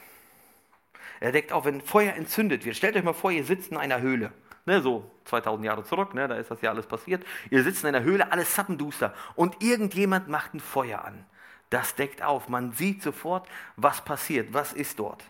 Er 1.21 1.31
deckt 1.31 1.53
auf, 1.53 1.63
wenn 1.63 1.79
Feuer 1.79 2.13
entzündet 2.13 2.65
wird. 2.65 2.75
Stellt 2.75 2.97
euch 2.97 3.03
mal 3.03 3.13
vor, 3.13 3.31
ihr 3.31 3.45
sitzt 3.45 3.71
in 3.71 3.77
einer 3.77 4.01
Höhle. 4.01 4.33
Ne, 4.65 4.81
so 4.81 5.09
2000 5.25 5.65
Jahre 5.65 5.83
zurück, 5.83 6.13
ne, 6.13 6.27
da 6.27 6.35
ist 6.35 6.49
das 6.49 6.61
ja 6.61 6.71
alles 6.71 6.87
passiert. 6.87 7.23
Ihr 7.51 7.63
sitzt 7.63 7.83
in 7.83 7.89
einer 7.89 8.03
Höhle, 8.03 8.31
alles 8.31 8.53
zappenduster. 8.53 9.13
Und 9.35 9.61
irgendjemand 9.61 10.27
macht 10.27 10.53
ein 10.53 10.59
Feuer 10.59 11.05
an. 11.05 11.25
Das 11.69 11.95
deckt 11.95 12.23
auf. 12.23 12.49
Man 12.49 12.73
sieht 12.73 13.03
sofort, 13.03 13.47
was 13.75 14.03
passiert, 14.03 14.53
was 14.53 14.73
ist 14.73 14.99
dort. 14.99 15.23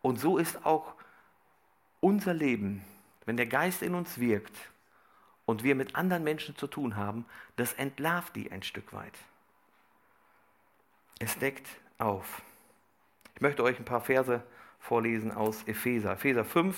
Und 0.00 0.18
so 0.18 0.38
ist 0.38 0.64
auch 0.64 0.94
unser 2.00 2.34
Leben, 2.34 2.84
wenn 3.26 3.36
der 3.36 3.46
Geist 3.46 3.82
in 3.82 3.94
uns 3.94 4.18
wirkt, 4.18 4.56
und 5.46 5.62
wir 5.62 5.74
mit 5.74 5.94
anderen 5.94 6.24
Menschen 6.24 6.56
zu 6.56 6.66
tun 6.66 6.96
haben, 6.96 7.26
das 7.56 7.74
entlarvt 7.74 8.34
die 8.36 8.50
ein 8.50 8.62
Stück 8.62 8.92
weit. 8.92 9.16
Es 11.18 11.38
deckt 11.38 11.68
auf. 11.98 12.42
Ich 13.34 13.40
möchte 13.40 13.62
euch 13.62 13.78
ein 13.78 13.84
paar 13.84 14.00
Verse 14.00 14.42
vorlesen 14.84 15.32
aus 15.32 15.62
Epheser. 15.64 16.12
Epheser 16.12 16.44
5, 16.44 16.76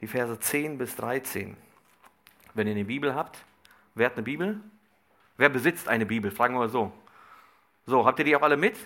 die 0.00 0.06
Verse 0.06 0.38
10 0.38 0.78
bis 0.78 0.96
13. 0.96 1.56
Wenn 2.54 2.66
ihr 2.66 2.74
eine 2.74 2.84
Bibel 2.84 3.14
habt, 3.14 3.44
wer 3.94 4.06
hat 4.06 4.14
eine 4.14 4.22
Bibel? 4.22 4.60
Wer 5.36 5.48
besitzt 5.48 5.88
eine 5.88 6.06
Bibel? 6.06 6.30
Fragen 6.30 6.54
wir 6.54 6.60
mal 6.60 6.68
so. 6.68 6.92
So, 7.86 8.06
habt 8.06 8.18
ihr 8.18 8.24
die 8.24 8.36
auch 8.36 8.42
alle 8.42 8.56
mit? 8.56 8.76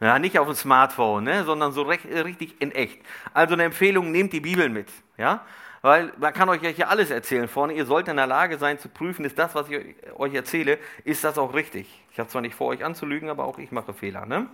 Ja, 0.00 0.18
nicht 0.18 0.38
auf 0.38 0.46
dem 0.46 0.56
Smartphone, 0.56 1.24
ne, 1.24 1.44
sondern 1.44 1.72
so 1.72 1.82
recht, 1.82 2.06
richtig 2.06 2.60
in 2.60 2.72
echt. 2.72 3.00
Also 3.34 3.54
eine 3.54 3.64
Empfehlung, 3.64 4.10
nehmt 4.10 4.32
die 4.32 4.40
Bibel 4.40 4.68
mit. 4.68 4.88
Ja? 5.16 5.44
weil 5.82 6.12
man 6.18 6.32
kann 6.32 6.48
euch 6.48 6.62
ja 6.62 6.70
hier 6.70 6.88
alles 6.88 7.10
erzählen 7.10 7.48
vorne. 7.48 7.74
Ihr 7.74 7.84
sollt 7.84 8.08
in 8.08 8.16
der 8.16 8.26
Lage 8.26 8.56
sein 8.56 8.78
zu 8.78 8.88
prüfen, 8.88 9.24
ist 9.24 9.38
das, 9.38 9.54
was 9.54 9.68
ich 9.68 9.84
euch 10.16 10.32
erzähle, 10.32 10.78
ist 11.04 11.24
das 11.24 11.36
auch 11.36 11.52
richtig. 11.54 11.88
Ich 12.12 12.18
habe 12.18 12.28
zwar 12.28 12.40
nicht 12.40 12.54
vor, 12.54 12.68
euch 12.68 12.84
anzulügen, 12.84 13.28
aber 13.28 13.44
auch 13.44 13.58
ich 13.58 13.72
mache 13.72 13.92
Fehler. 13.92 14.24
Ne? 14.24 14.46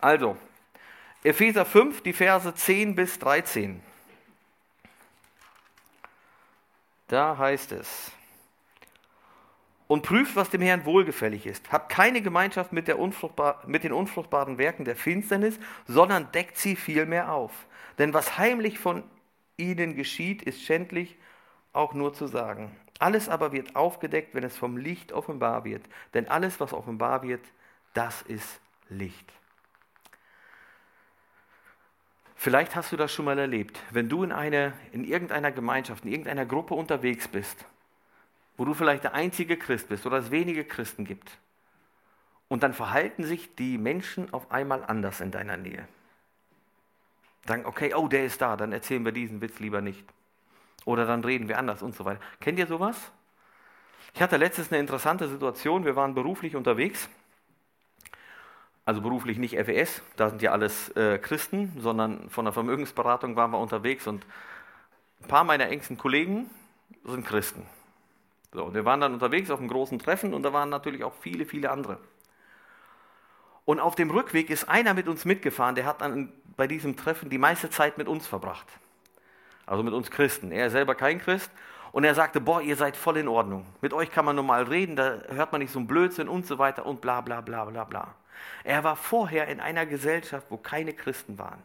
Also, 0.00 0.36
Epheser 1.22 1.66
5, 1.66 2.02
die 2.02 2.12
Verse 2.12 2.54
10 2.54 2.94
bis 2.94 3.18
13. 3.18 3.82
Da 7.08 7.36
heißt 7.36 7.72
es, 7.72 8.12
und 9.90 10.02
prüft, 10.02 10.36
was 10.36 10.50
dem 10.50 10.62
Herrn 10.62 10.84
wohlgefällig 10.84 11.46
ist. 11.46 11.72
Habt 11.72 11.90
keine 11.90 12.22
Gemeinschaft 12.22 12.72
mit, 12.72 12.86
mit 13.66 13.82
den 13.82 13.92
unfruchtbaren 13.92 14.56
Werken 14.56 14.84
der 14.84 14.94
Finsternis, 14.94 15.58
sondern 15.88 16.30
deckt 16.30 16.56
sie 16.56 16.76
vielmehr 16.76 17.32
auf. 17.32 17.50
Denn 17.98 18.14
was 18.14 18.38
heimlich 18.38 18.78
von 18.78 19.02
ihnen 19.56 19.96
geschieht, 19.96 20.42
ist 20.42 20.62
schändlich 20.62 21.16
auch 21.72 21.92
nur 21.92 22.14
zu 22.14 22.28
sagen. 22.28 22.70
Alles 23.00 23.28
aber 23.28 23.50
wird 23.50 23.74
aufgedeckt, 23.74 24.32
wenn 24.32 24.44
es 24.44 24.56
vom 24.56 24.76
Licht 24.76 25.10
offenbar 25.10 25.64
wird. 25.64 25.82
Denn 26.14 26.28
alles, 26.28 26.60
was 26.60 26.72
offenbar 26.72 27.24
wird, 27.24 27.44
das 27.92 28.22
ist 28.22 28.60
Licht. 28.88 29.32
Vielleicht 32.42 32.74
hast 32.74 32.90
du 32.90 32.96
das 32.96 33.12
schon 33.12 33.26
mal 33.26 33.38
erlebt, 33.38 33.78
wenn 33.90 34.08
du 34.08 34.24
in, 34.24 34.32
eine, 34.32 34.72
in 34.92 35.04
irgendeiner 35.04 35.52
Gemeinschaft, 35.52 36.06
in 36.06 36.10
irgendeiner 36.10 36.46
Gruppe 36.46 36.72
unterwegs 36.72 37.28
bist, 37.28 37.66
wo 38.56 38.64
du 38.64 38.72
vielleicht 38.72 39.04
der 39.04 39.12
einzige 39.12 39.58
Christ 39.58 39.90
bist 39.90 40.06
oder 40.06 40.16
es 40.16 40.30
wenige 40.30 40.64
Christen 40.64 41.04
gibt. 41.04 41.30
Und 42.48 42.62
dann 42.62 42.72
verhalten 42.72 43.24
sich 43.24 43.54
die 43.56 43.76
Menschen 43.76 44.32
auf 44.32 44.50
einmal 44.50 44.82
anders 44.86 45.20
in 45.20 45.30
deiner 45.30 45.58
Nähe. 45.58 45.86
Sagen, 47.46 47.66
okay, 47.66 47.92
oh, 47.92 48.08
der 48.08 48.24
ist 48.24 48.40
da, 48.40 48.56
dann 48.56 48.72
erzählen 48.72 49.04
wir 49.04 49.12
diesen 49.12 49.42
Witz 49.42 49.58
lieber 49.58 49.82
nicht. 49.82 50.06
Oder 50.86 51.04
dann 51.04 51.22
reden 51.22 51.46
wir 51.46 51.58
anders 51.58 51.82
und 51.82 51.94
so 51.94 52.06
weiter. 52.06 52.22
Kennt 52.40 52.58
ihr 52.58 52.66
sowas? 52.66 52.96
Ich 54.14 54.22
hatte 54.22 54.38
letztens 54.38 54.72
eine 54.72 54.80
interessante 54.80 55.28
Situation. 55.28 55.84
Wir 55.84 55.94
waren 55.94 56.14
beruflich 56.14 56.56
unterwegs. 56.56 57.06
Also 58.84 59.00
beruflich 59.00 59.38
nicht 59.38 59.56
FES, 59.56 60.02
da 60.16 60.30
sind 60.30 60.42
ja 60.42 60.52
alles 60.52 60.88
äh, 60.96 61.18
Christen, 61.18 61.72
sondern 61.78 62.28
von 62.30 62.44
der 62.44 62.52
Vermögensberatung 62.52 63.36
waren 63.36 63.50
wir 63.50 63.58
unterwegs 63.58 64.06
und 64.06 64.24
ein 65.22 65.28
paar 65.28 65.44
meiner 65.44 65.68
engsten 65.68 65.98
Kollegen 65.98 66.50
sind 67.04 67.26
Christen. 67.26 67.66
So, 68.52 68.74
wir 68.74 68.84
waren 68.84 69.00
dann 69.00 69.12
unterwegs 69.12 69.50
auf 69.50 69.60
einem 69.60 69.68
großen 69.68 69.98
Treffen 69.98 70.34
und 70.34 70.42
da 70.42 70.52
waren 70.52 70.70
natürlich 70.70 71.04
auch 71.04 71.14
viele, 71.20 71.44
viele 71.46 71.70
andere. 71.70 71.98
Und 73.64 73.78
auf 73.78 73.94
dem 73.94 74.10
Rückweg 74.10 74.50
ist 74.50 74.68
einer 74.68 74.94
mit 74.94 75.06
uns 75.06 75.24
mitgefahren, 75.24 75.76
der 75.76 75.84
hat 75.84 76.00
dann 76.00 76.32
bei 76.56 76.66
diesem 76.66 76.96
Treffen 76.96 77.30
die 77.30 77.38
meiste 77.38 77.70
Zeit 77.70 77.98
mit 77.98 78.08
uns 78.08 78.26
verbracht. 78.26 78.66
Also 79.66 79.84
mit 79.84 79.94
uns 79.94 80.10
Christen. 80.10 80.50
Er 80.50 80.66
ist 80.66 80.72
selber 80.72 80.96
kein 80.96 81.20
Christ. 81.20 81.50
Und 81.92 82.04
er 82.04 82.14
sagte, 82.14 82.40
boah, 82.40 82.60
ihr 82.60 82.76
seid 82.76 82.96
voll 82.96 83.16
in 83.16 83.28
Ordnung. 83.28 83.66
Mit 83.80 83.92
euch 83.92 84.10
kann 84.10 84.24
man 84.24 84.36
normal 84.36 84.64
reden, 84.64 84.96
da 84.96 85.22
hört 85.28 85.52
man 85.52 85.60
nicht 85.60 85.72
so 85.72 85.78
einen 85.78 85.88
Blödsinn 85.88 86.28
und 86.28 86.46
so 86.46 86.58
weiter 86.58 86.86
und 86.86 87.00
bla 87.00 87.20
bla 87.20 87.40
bla 87.40 87.64
bla 87.64 87.84
bla. 87.84 88.14
Er 88.64 88.84
war 88.84 88.96
vorher 88.96 89.48
in 89.48 89.60
einer 89.60 89.86
Gesellschaft, 89.86 90.46
wo 90.50 90.56
keine 90.56 90.92
Christen 90.92 91.38
waren. 91.38 91.62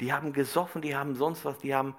Die 0.00 0.12
haben 0.12 0.32
gesoffen, 0.32 0.82
die 0.82 0.96
haben 0.96 1.14
sonst 1.14 1.44
was, 1.44 1.58
die 1.58 1.74
haben 1.74 1.94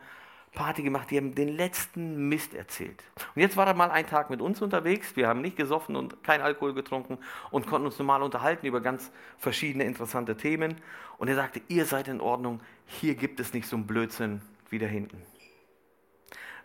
Party 0.54 0.84
gemacht, 0.84 1.10
die 1.10 1.18
haben 1.18 1.34
den 1.34 1.50
letzten 1.50 2.30
Mist 2.30 2.54
erzählt. 2.54 3.04
Und 3.36 3.42
jetzt 3.42 3.58
war 3.58 3.66
er 3.66 3.74
mal 3.74 3.90
einen 3.90 4.08
Tag 4.08 4.30
mit 4.30 4.42
uns 4.42 4.62
unterwegs. 4.62 5.16
Wir 5.16 5.28
haben 5.28 5.42
nicht 5.42 5.58
gesoffen 5.58 5.96
und 5.96 6.24
kein 6.24 6.42
Alkohol 6.42 6.74
getrunken 6.74 7.18
und 7.50 7.66
konnten 7.66 7.88
uns 7.88 7.98
normal 7.98 8.22
unterhalten 8.22 8.66
über 8.66 8.82
ganz 8.82 9.12
verschiedene 9.38 9.84
interessante 9.84 10.38
Themen. 10.38 10.76
Und 11.18 11.28
er 11.28 11.36
sagte, 11.36 11.62
ihr 11.68 11.86
seid 11.86 12.08
in 12.08 12.22
Ordnung, 12.22 12.62
hier 12.86 13.16
gibt 13.16 13.40
es 13.40 13.54
nicht 13.54 13.68
so 13.68 13.76
einen 13.76 13.88
Blödsinn 13.88 14.42
wie 14.70 14.80
da 14.80 14.86
hinten. 14.86 15.22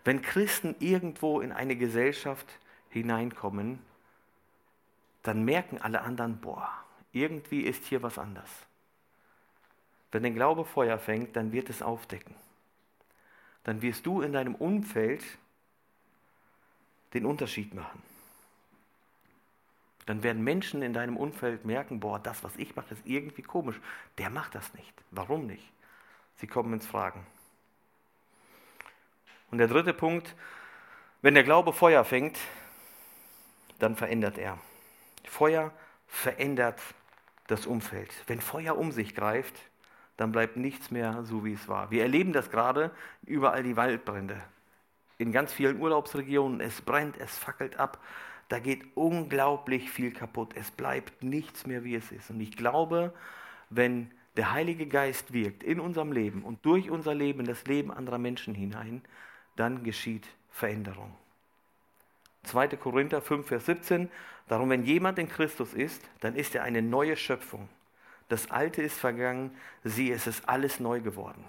Wenn 0.03 0.21
Christen 0.21 0.75
irgendwo 0.79 1.41
in 1.41 1.51
eine 1.51 1.75
Gesellschaft 1.75 2.47
hineinkommen, 2.89 3.79
dann 5.23 5.43
merken 5.43 5.79
alle 5.79 6.01
anderen, 6.01 6.39
boah, 6.39 6.69
irgendwie 7.11 7.61
ist 7.61 7.85
hier 7.85 8.03
was 8.03 8.17
anders. 8.17 8.49
Wenn 10.11 10.23
der 10.23 10.31
Glaube 10.31 10.65
Feuer 10.65 10.97
fängt, 10.97 11.35
dann 11.35 11.51
wird 11.51 11.69
es 11.69 11.81
aufdecken 11.81 12.35
dann 13.69 13.81
wirst 13.83 14.05
du 14.05 14.21
in 14.21 14.33
deinem 14.33 14.55
Umfeld 14.55 15.23
den 17.13 17.25
Unterschied 17.25 17.73
machen. 17.73 18.01
Dann 20.05 20.23
werden 20.23 20.43
Menschen 20.43 20.81
in 20.81 20.93
deinem 20.93 21.17
Umfeld 21.17 21.65
merken, 21.65 21.99
boah, 21.99 22.17
das, 22.19 22.43
was 22.43 22.55
ich 22.55 22.75
mache, 22.75 22.95
ist 22.95 23.05
irgendwie 23.05 23.43
komisch. 23.43 23.79
Der 24.17 24.29
macht 24.29 24.55
das 24.55 24.73
nicht. 24.73 24.91
Warum 25.11 25.45
nicht? 25.45 25.71
Sie 26.37 26.47
kommen 26.47 26.73
ins 26.73 26.87
Fragen. 26.87 27.25
Und 29.51 29.59
der 29.59 29.67
dritte 29.67 29.93
Punkt, 29.93 30.35
wenn 31.21 31.35
der 31.35 31.43
Glaube 31.43 31.73
Feuer 31.73 32.03
fängt, 32.03 32.39
dann 33.77 33.95
verändert 33.95 34.37
er. 34.39 34.57
Feuer 35.25 35.71
verändert 36.07 36.81
das 37.51 37.65
Umfeld. 37.65 38.11
Wenn 38.27 38.41
Feuer 38.41 38.77
um 38.77 38.91
sich 38.91 39.15
greift, 39.15 39.55
dann 40.17 40.31
bleibt 40.31 40.57
nichts 40.57 40.91
mehr 40.91 41.23
so, 41.23 41.45
wie 41.45 41.53
es 41.53 41.67
war. 41.67 41.91
Wir 41.91 42.03
erleben 42.03 42.33
das 42.33 42.49
gerade 42.49 42.91
überall 43.25 43.63
die 43.63 43.77
Waldbrände. 43.77 44.41
In 45.17 45.31
ganz 45.31 45.51
vielen 45.51 45.79
Urlaubsregionen, 45.79 46.61
es 46.61 46.81
brennt, 46.81 47.17
es 47.17 47.37
fackelt 47.37 47.77
ab. 47.77 48.03
Da 48.49 48.59
geht 48.59 48.83
unglaublich 48.95 49.89
viel 49.89 50.11
kaputt. 50.11 50.53
Es 50.55 50.71
bleibt 50.71 51.23
nichts 51.23 51.65
mehr, 51.65 51.83
wie 51.83 51.95
es 51.95 52.11
ist. 52.11 52.29
Und 52.29 52.41
ich 52.41 52.55
glaube, 52.55 53.13
wenn 53.69 54.11
der 54.37 54.51
Heilige 54.51 54.87
Geist 54.87 55.33
wirkt 55.33 55.63
in 55.63 55.79
unserem 55.79 56.11
Leben 56.11 56.43
und 56.43 56.65
durch 56.65 56.89
unser 56.89 57.13
Leben, 57.13 57.45
das 57.45 57.65
Leben 57.65 57.91
anderer 57.91 58.17
Menschen 58.17 58.55
hinein, 58.55 59.01
dann 59.55 59.83
geschieht 59.83 60.27
Veränderung. 60.49 61.15
2. 62.43 62.67
Korinther 62.77 63.21
5, 63.21 63.47
Vers 63.47 63.65
17. 63.65 64.09
Darum, 64.47 64.69
wenn 64.69 64.83
jemand 64.83 65.19
in 65.19 65.29
Christus 65.29 65.73
ist, 65.73 66.01
dann 66.21 66.35
ist 66.35 66.55
er 66.55 66.63
eine 66.63 66.81
neue 66.81 67.15
Schöpfung. 67.15 67.69
Das 68.29 68.51
Alte 68.51 68.81
ist 68.81 68.99
vergangen, 68.99 69.55
sieh, 69.83 70.11
es 70.11 70.27
ist 70.27 70.47
alles 70.47 70.79
neu 70.79 71.01
geworden. 71.01 71.43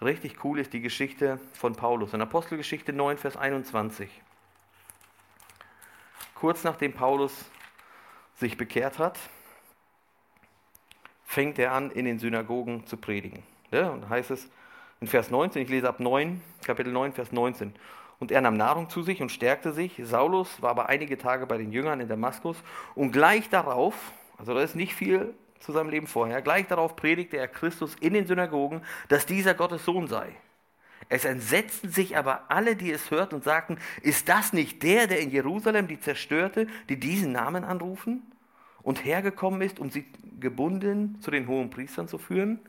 Richtig 0.00 0.42
cool 0.44 0.58
ist 0.58 0.72
die 0.72 0.80
Geschichte 0.80 1.38
von 1.52 1.76
Paulus. 1.76 2.12
In 2.12 2.20
Apostelgeschichte 2.20 2.92
9, 2.92 3.18
Vers 3.18 3.36
21. 3.36 4.10
Kurz 6.34 6.64
nachdem 6.64 6.92
Paulus 6.92 7.32
sich 8.34 8.56
bekehrt 8.56 8.98
hat, 8.98 9.18
fängt 11.24 11.58
er 11.58 11.72
an, 11.72 11.90
in 11.92 12.04
den 12.04 12.18
Synagogen 12.18 12.84
zu 12.86 12.96
predigen. 12.96 13.44
Ja, 13.70 13.90
und 13.90 14.08
heißt 14.08 14.32
es 14.32 14.50
in 15.00 15.06
Vers 15.06 15.30
19, 15.30 15.62
ich 15.62 15.68
lese 15.68 15.88
ab 15.88 16.00
9, 16.00 16.42
Kapitel 16.64 16.92
9, 16.92 17.12
Vers 17.12 17.32
19. 17.32 17.74
Und 18.18 18.30
er 18.30 18.40
nahm 18.40 18.56
Nahrung 18.56 18.88
zu 18.88 19.02
sich 19.02 19.20
und 19.20 19.32
stärkte 19.32 19.72
sich. 19.72 20.00
Saulus 20.02 20.62
war 20.62 20.70
aber 20.70 20.88
einige 20.88 21.18
Tage 21.18 21.46
bei 21.46 21.58
den 21.58 21.72
Jüngern 21.72 22.00
in 22.00 22.08
Damaskus. 22.08 22.56
Und 22.94 23.10
gleich 23.10 23.48
darauf, 23.48 23.94
also 24.38 24.54
da 24.54 24.62
ist 24.62 24.76
nicht 24.76 24.94
viel 24.94 25.34
zu 25.58 25.72
seinem 25.72 25.90
Leben 25.90 26.06
vorher, 26.06 26.40
gleich 26.42 26.66
darauf 26.68 26.96
predigte 26.96 27.36
er 27.36 27.48
Christus 27.48 27.96
in 28.00 28.14
den 28.14 28.26
Synagogen, 28.26 28.82
dass 29.08 29.26
dieser 29.26 29.54
Gottes 29.54 29.84
Sohn 29.84 30.06
sei. 30.06 30.28
Es 31.08 31.24
entsetzten 31.24 31.90
sich 31.90 32.16
aber 32.16 32.44
alle, 32.48 32.76
die 32.76 32.90
es 32.90 33.10
hörten 33.10 33.34
und 33.34 33.44
sagten, 33.44 33.78
ist 34.02 34.28
das 34.28 34.52
nicht 34.52 34.82
der, 34.82 35.06
der 35.08 35.20
in 35.20 35.30
Jerusalem 35.30 35.88
die 35.88 36.00
zerstörte, 36.00 36.66
die 36.88 36.98
diesen 36.98 37.32
Namen 37.32 37.64
anrufen 37.64 38.22
und 38.82 39.04
hergekommen 39.04 39.62
ist, 39.62 39.78
um 39.78 39.90
sie 39.90 40.06
gebunden 40.38 41.20
zu 41.20 41.30
den 41.30 41.48
hohen 41.48 41.70
Priestern 41.70 42.08
zu 42.08 42.18
führen? 42.18 42.60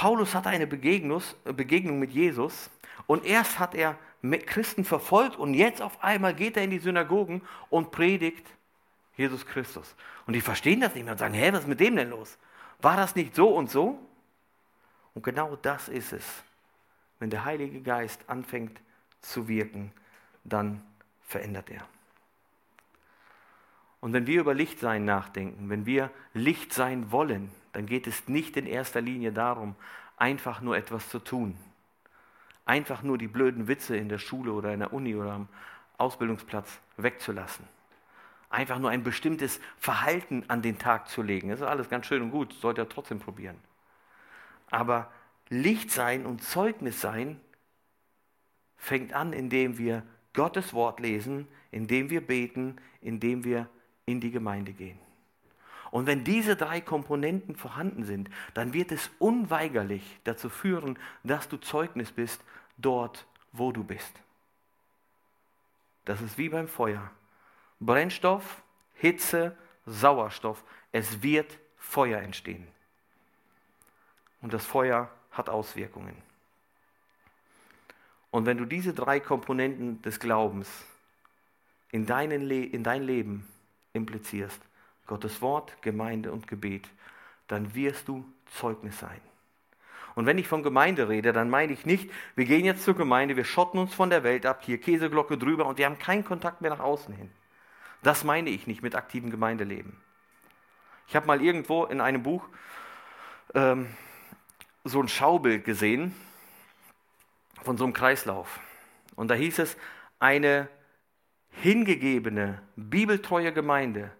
Paulus 0.00 0.34
hatte 0.34 0.48
eine 0.48 0.66
Begegnung 0.66 1.98
mit 1.98 2.10
Jesus 2.10 2.70
und 3.06 3.22
erst 3.22 3.58
hat 3.58 3.74
er 3.74 3.98
Christen 4.46 4.82
verfolgt 4.82 5.36
und 5.36 5.52
jetzt 5.52 5.82
auf 5.82 6.02
einmal 6.02 6.32
geht 6.32 6.56
er 6.56 6.64
in 6.64 6.70
die 6.70 6.78
Synagogen 6.78 7.42
und 7.68 7.90
predigt 7.90 8.46
Jesus 9.18 9.44
Christus. 9.44 9.94
Und 10.26 10.32
die 10.32 10.40
verstehen 10.40 10.80
das 10.80 10.94
nicht 10.94 11.04
mehr 11.04 11.12
und 11.12 11.18
sagen, 11.18 11.34
hä, 11.34 11.52
was 11.52 11.60
ist 11.60 11.68
mit 11.68 11.80
dem 11.80 11.96
denn 11.96 12.08
los? 12.08 12.38
War 12.80 12.96
das 12.96 13.14
nicht 13.14 13.34
so 13.34 13.50
und 13.54 13.68
so? 13.68 13.98
Und 15.12 15.22
genau 15.22 15.56
das 15.56 15.90
ist 15.90 16.14
es. 16.14 16.24
Wenn 17.18 17.28
der 17.28 17.44
Heilige 17.44 17.82
Geist 17.82 18.24
anfängt 18.26 18.80
zu 19.20 19.48
wirken, 19.48 19.92
dann 20.44 20.82
verändert 21.20 21.68
er. 21.68 21.86
Und 24.00 24.14
wenn 24.14 24.26
wir 24.26 24.40
über 24.40 24.54
Lichtsein 24.54 25.04
nachdenken, 25.04 25.68
wenn 25.68 25.84
wir 25.84 26.10
Licht 26.32 26.72
sein 26.72 27.12
wollen, 27.12 27.50
dann 27.72 27.86
geht 27.86 28.06
es 28.06 28.28
nicht 28.28 28.56
in 28.56 28.66
erster 28.66 29.00
Linie 29.00 29.32
darum, 29.32 29.74
einfach 30.16 30.60
nur 30.60 30.76
etwas 30.76 31.08
zu 31.08 31.18
tun 31.18 31.56
einfach 32.70 33.02
nur 33.02 33.18
die 33.18 33.26
blöden 33.26 33.66
Witze 33.66 33.96
in 33.96 34.08
der 34.08 34.18
Schule 34.18 34.52
oder 34.52 34.72
in 34.72 34.78
der 34.78 34.92
Uni 34.92 35.16
oder 35.16 35.32
am 35.32 35.48
Ausbildungsplatz 35.98 36.78
wegzulassen. 36.96 37.66
Einfach 38.48 38.78
nur 38.78 38.90
ein 38.90 39.02
bestimmtes 39.02 39.60
Verhalten 39.76 40.44
an 40.46 40.62
den 40.62 40.78
Tag 40.78 41.08
zu 41.08 41.22
legen. 41.22 41.48
Das 41.48 41.60
ist 41.60 41.66
alles 41.66 41.88
ganz 41.88 42.06
schön 42.06 42.22
und 42.22 42.30
gut, 42.30 42.52
sollte 42.52 42.82
er 42.82 42.88
trotzdem 42.88 43.18
probieren. 43.18 43.56
Aber 44.70 45.10
Licht 45.48 45.90
sein 45.90 46.26
und 46.26 46.44
Zeugnis 46.44 47.00
sein 47.00 47.40
fängt 48.76 49.14
an, 49.14 49.32
indem 49.32 49.76
wir 49.76 50.04
Gottes 50.32 50.72
Wort 50.72 51.00
lesen, 51.00 51.48
indem 51.72 52.08
wir 52.08 52.24
beten, 52.24 52.76
indem 53.00 53.42
wir 53.42 53.68
in 54.06 54.20
die 54.20 54.30
Gemeinde 54.30 54.72
gehen. 54.72 54.98
Und 55.90 56.06
wenn 56.06 56.24
diese 56.24 56.56
drei 56.56 56.80
Komponenten 56.80 57.56
vorhanden 57.56 58.04
sind, 58.04 58.30
dann 58.54 58.72
wird 58.72 58.92
es 58.92 59.10
unweigerlich 59.18 60.20
dazu 60.24 60.48
führen, 60.48 60.98
dass 61.24 61.48
du 61.48 61.56
Zeugnis 61.56 62.12
bist 62.12 62.44
dort, 62.78 63.26
wo 63.52 63.72
du 63.72 63.82
bist. 63.82 64.12
Das 66.04 66.20
ist 66.20 66.38
wie 66.38 66.48
beim 66.48 66.68
Feuer. 66.68 67.10
Brennstoff, 67.80 68.62
Hitze, 68.94 69.56
Sauerstoff. 69.86 70.62
Es 70.92 71.22
wird 71.22 71.58
Feuer 71.76 72.20
entstehen. 72.20 72.66
Und 74.40 74.52
das 74.52 74.64
Feuer 74.64 75.10
hat 75.32 75.48
Auswirkungen. 75.48 76.16
Und 78.30 78.46
wenn 78.46 78.58
du 78.58 78.64
diese 78.64 78.94
drei 78.94 79.18
Komponenten 79.18 80.00
des 80.02 80.20
Glaubens 80.20 80.68
in, 81.90 82.06
deinen 82.06 82.42
Le 82.42 82.64
in 82.64 82.84
dein 82.84 83.02
Leben 83.02 83.46
implizierst, 83.92 84.60
Gottes 85.10 85.42
Wort, 85.42 85.82
Gemeinde 85.82 86.30
und 86.30 86.46
Gebet, 86.46 86.88
dann 87.48 87.74
wirst 87.74 88.06
du 88.06 88.24
Zeugnis 88.46 89.00
sein. 89.00 89.20
Und 90.14 90.24
wenn 90.24 90.38
ich 90.38 90.46
von 90.46 90.62
Gemeinde 90.62 91.08
rede, 91.08 91.32
dann 91.32 91.50
meine 91.50 91.72
ich 91.72 91.84
nicht, 91.84 92.08
wir 92.36 92.44
gehen 92.44 92.64
jetzt 92.64 92.84
zur 92.84 92.94
Gemeinde, 92.94 93.36
wir 93.36 93.44
schotten 93.44 93.80
uns 93.80 93.92
von 93.92 94.08
der 94.08 94.22
Welt 94.22 94.46
ab, 94.46 94.62
hier 94.62 94.78
Käseglocke 94.78 95.36
drüber 95.36 95.66
und 95.66 95.78
wir 95.78 95.86
haben 95.86 95.98
keinen 95.98 96.24
Kontakt 96.24 96.60
mehr 96.60 96.70
nach 96.70 96.78
außen 96.78 97.12
hin. 97.12 97.28
Das 98.04 98.22
meine 98.22 98.50
ich 98.50 98.68
nicht 98.68 98.82
mit 98.82 98.94
aktivem 98.94 99.32
Gemeindeleben. 99.32 99.96
Ich 101.08 101.16
habe 101.16 101.26
mal 101.26 101.42
irgendwo 101.42 101.86
in 101.86 102.00
einem 102.00 102.22
Buch 102.22 102.48
ähm, 103.54 103.88
so 104.84 105.02
ein 105.02 105.08
Schaubild 105.08 105.64
gesehen 105.64 106.14
von 107.64 107.76
so 107.76 107.82
einem 107.82 107.94
Kreislauf. 107.94 108.60
Und 109.16 109.26
da 109.26 109.34
hieß 109.34 109.58
es, 109.58 109.76
eine 110.20 110.68
hingegebene, 111.50 112.62
bibeltreue 112.76 113.52
Gemeinde 113.52 114.12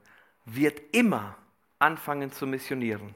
wird 0.55 0.80
immer 0.92 1.36
anfangen 1.78 2.32
zu 2.32 2.46
missionieren. 2.46 3.14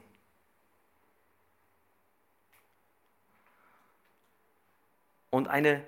Und 5.29 5.47
eine 5.47 5.85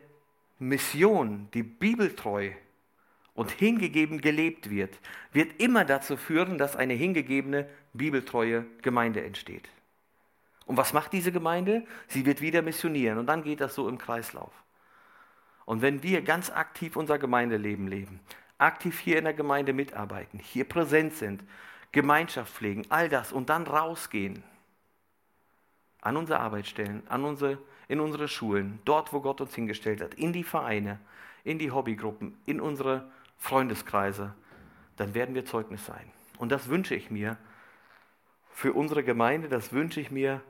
Mission, 0.60 1.50
die 1.54 1.64
bibeltreu 1.64 2.52
und 3.34 3.52
hingegeben 3.52 4.20
gelebt 4.20 4.70
wird, 4.70 5.00
wird 5.32 5.62
immer 5.62 5.86
dazu 5.86 6.18
führen, 6.18 6.58
dass 6.58 6.76
eine 6.76 6.96
hingegebene, 6.96 7.70
bibeltreue 7.94 8.66
Gemeinde 8.82 9.24
entsteht. 9.24 9.70
Und 10.66 10.76
was 10.76 10.92
macht 10.92 11.14
diese 11.14 11.32
Gemeinde? 11.32 11.86
Sie 12.08 12.26
wird 12.26 12.42
wieder 12.42 12.62
missionieren 12.62 13.20
und 13.20 13.28
dann 13.28 13.44
geht 13.44 13.62
das 13.62 13.74
so 13.74 13.88
im 13.88 13.98
Kreislauf. 13.98 14.52
Und 15.66 15.82
wenn 15.82 16.04
wir 16.04 16.22
ganz 16.22 16.50
aktiv 16.50 16.96
unser 16.96 17.18
Gemeindeleben 17.20 17.88
leben, 17.88 18.20
aktiv 18.58 19.00
hier 19.00 19.18
in 19.18 19.26
der 19.26 19.34
Gemeinde 19.34 19.74
mitarbeiten, 19.74 20.40
hier 20.40 20.66
präsent 20.66 21.14
sind, 21.14 21.44
Gemeinschaft 21.92 22.54
pflegen, 22.54 22.86
all 22.90 23.10
das 23.10 23.32
und 23.32 23.50
dann 23.50 23.64
rausgehen, 23.64 24.44
an 26.02 26.18
unsere 26.18 26.40
Arbeitsstellen, 26.40 27.04
an 27.10 27.24
unsere, 27.24 27.58
in 27.88 28.00
unsere 28.00 28.28
Schulen, 28.28 28.80
dort, 28.86 29.14
wo 29.14 29.22
Gott 29.22 29.42
uns 29.42 29.56
hingestellt 29.56 30.02
hat, 30.02 30.14
in 30.14 30.34
die 30.34 30.44
Vereine, 30.44 31.00
in 31.44 31.60
die 31.60 31.72
Hobbygruppen, 31.72 32.38
in 32.46 32.62
unsere 32.62 33.10
Freundeskreise, 33.38 34.34
dann 34.98 35.14
werden 35.14 35.36
wir 35.36 35.46
Zeugnis 35.46 35.86
sein. 35.86 36.12
Und 36.38 36.52
das 36.52 36.70
wünsche 36.70 36.96
ich 36.96 37.12
mir 37.12 37.38
für 38.52 38.74
unsere 38.74 39.04
Gemeinde, 39.04 39.50
das 39.50 39.72
wünsche 39.74 40.02
ich 40.02 40.12
mir 40.12 40.42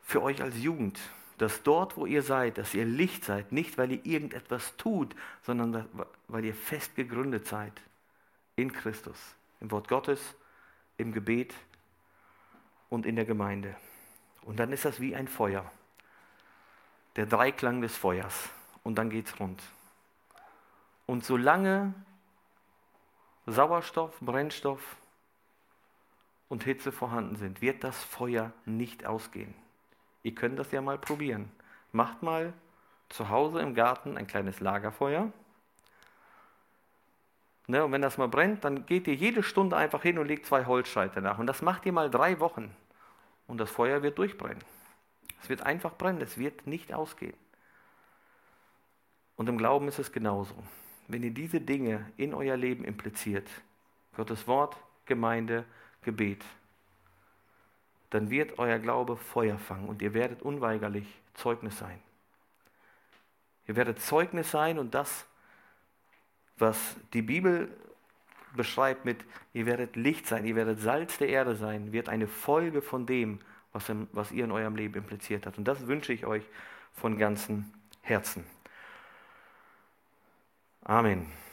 für 0.00 0.22
euch 0.22 0.42
als 0.42 0.60
Jugend, 0.62 1.00
dass 1.38 1.62
dort, 1.62 1.96
wo 1.96 2.06
ihr 2.06 2.22
seid, 2.22 2.58
dass 2.58 2.74
ihr 2.74 2.84
Licht 2.84 3.24
seid, 3.24 3.52
nicht 3.52 3.76
weil 3.78 3.92
ihr 3.92 4.06
irgendetwas 4.06 4.76
tut, 4.76 5.14
sondern 5.42 5.88
weil 6.28 6.44
ihr 6.44 6.54
fest 6.54 6.94
gegründet 6.94 7.46
seid 7.46 7.72
in 8.56 8.72
Christus, 8.72 9.18
im 9.60 9.70
Wort 9.70 9.88
Gottes, 9.88 10.20
im 10.96 11.12
Gebet 11.12 11.54
und 12.88 13.06
in 13.06 13.16
der 13.16 13.24
Gemeinde. 13.24 13.76
Und 14.42 14.58
dann 14.60 14.72
ist 14.72 14.84
das 14.84 15.00
wie 15.00 15.16
ein 15.16 15.26
Feuer, 15.26 15.70
der 17.16 17.26
Dreiklang 17.26 17.80
des 17.80 17.96
Feuers. 17.96 18.50
Und 18.82 18.96
dann 18.96 19.10
geht 19.10 19.26
es 19.26 19.40
rund. 19.40 19.62
Und 21.06 21.24
solange 21.24 21.94
Sauerstoff, 23.46 24.18
Brennstoff 24.20 24.96
und 26.48 26.64
Hitze 26.64 26.92
vorhanden 26.92 27.36
sind, 27.36 27.60
wird 27.60 27.82
das 27.82 28.02
Feuer 28.04 28.52
nicht 28.64 29.06
ausgehen. 29.06 29.54
Ihr 30.24 30.34
könnt 30.34 30.58
das 30.58 30.72
ja 30.72 30.80
mal 30.80 30.98
probieren. 30.98 31.52
Macht 31.92 32.22
mal 32.22 32.52
zu 33.10 33.28
Hause 33.28 33.60
im 33.60 33.74
Garten 33.74 34.16
ein 34.16 34.26
kleines 34.26 34.58
Lagerfeuer. 34.58 35.30
Ne, 37.66 37.84
und 37.84 37.92
wenn 37.92 38.02
das 38.02 38.18
mal 38.18 38.28
brennt, 38.28 38.64
dann 38.64 38.86
geht 38.86 39.06
ihr 39.06 39.14
jede 39.14 39.42
Stunde 39.42 39.76
einfach 39.76 40.02
hin 40.02 40.18
und 40.18 40.26
legt 40.26 40.46
zwei 40.46 40.64
Holzscheite 40.64 41.22
nach. 41.22 41.38
Und 41.38 41.46
das 41.46 41.62
macht 41.62 41.86
ihr 41.86 41.92
mal 41.92 42.10
drei 42.10 42.40
Wochen. 42.40 42.74
Und 43.46 43.58
das 43.58 43.70
Feuer 43.70 44.02
wird 44.02 44.18
durchbrennen. 44.18 44.64
Es 45.42 45.48
wird 45.50 45.62
einfach 45.62 45.96
brennen, 45.96 46.22
es 46.22 46.38
wird 46.38 46.66
nicht 46.66 46.92
ausgehen. 46.94 47.36
Und 49.36 49.48
im 49.48 49.58
Glauben 49.58 49.88
ist 49.88 49.98
es 49.98 50.10
genauso. 50.10 50.54
Wenn 51.06 51.22
ihr 51.22 51.32
diese 51.32 51.60
Dinge 51.60 52.10
in 52.16 52.32
euer 52.32 52.56
Leben 52.56 52.84
impliziert, 52.84 53.48
Gottes 54.16 54.46
Wort, 54.46 54.76
Gemeinde, 55.04 55.66
Gebet, 56.00 56.44
dann 58.14 58.30
wird 58.30 58.60
euer 58.60 58.78
Glaube 58.78 59.16
Feuer 59.16 59.58
fangen 59.58 59.88
und 59.88 60.00
ihr 60.00 60.14
werdet 60.14 60.40
unweigerlich 60.40 61.06
Zeugnis 61.34 61.78
sein. 61.78 62.00
Ihr 63.66 63.74
werdet 63.74 64.00
Zeugnis 64.00 64.52
sein 64.52 64.78
und 64.78 64.94
das, 64.94 65.26
was 66.56 66.96
die 67.12 67.22
Bibel 67.22 67.76
beschreibt 68.54 69.04
mit, 69.04 69.24
ihr 69.52 69.66
werdet 69.66 69.96
Licht 69.96 70.28
sein, 70.28 70.44
ihr 70.44 70.54
werdet 70.54 70.78
Salz 70.78 71.18
der 71.18 71.28
Erde 71.28 71.56
sein, 71.56 71.90
wird 71.90 72.08
eine 72.08 72.28
Folge 72.28 72.82
von 72.82 73.04
dem, 73.04 73.40
was, 73.72 73.88
im, 73.88 74.06
was 74.12 74.30
ihr 74.30 74.44
in 74.44 74.52
eurem 74.52 74.76
Leben 74.76 74.94
impliziert 74.94 75.44
habt. 75.44 75.58
Und 75.58 75.64
das 75.64 75.88
wünsche 75.88 76.12
ich 76.12 76.24
euch 76.24 76.44
von 76.92 77.18
ganzem 77.18 77.64
Herzen. 78.02 78.46
Amen. 80.84 81.43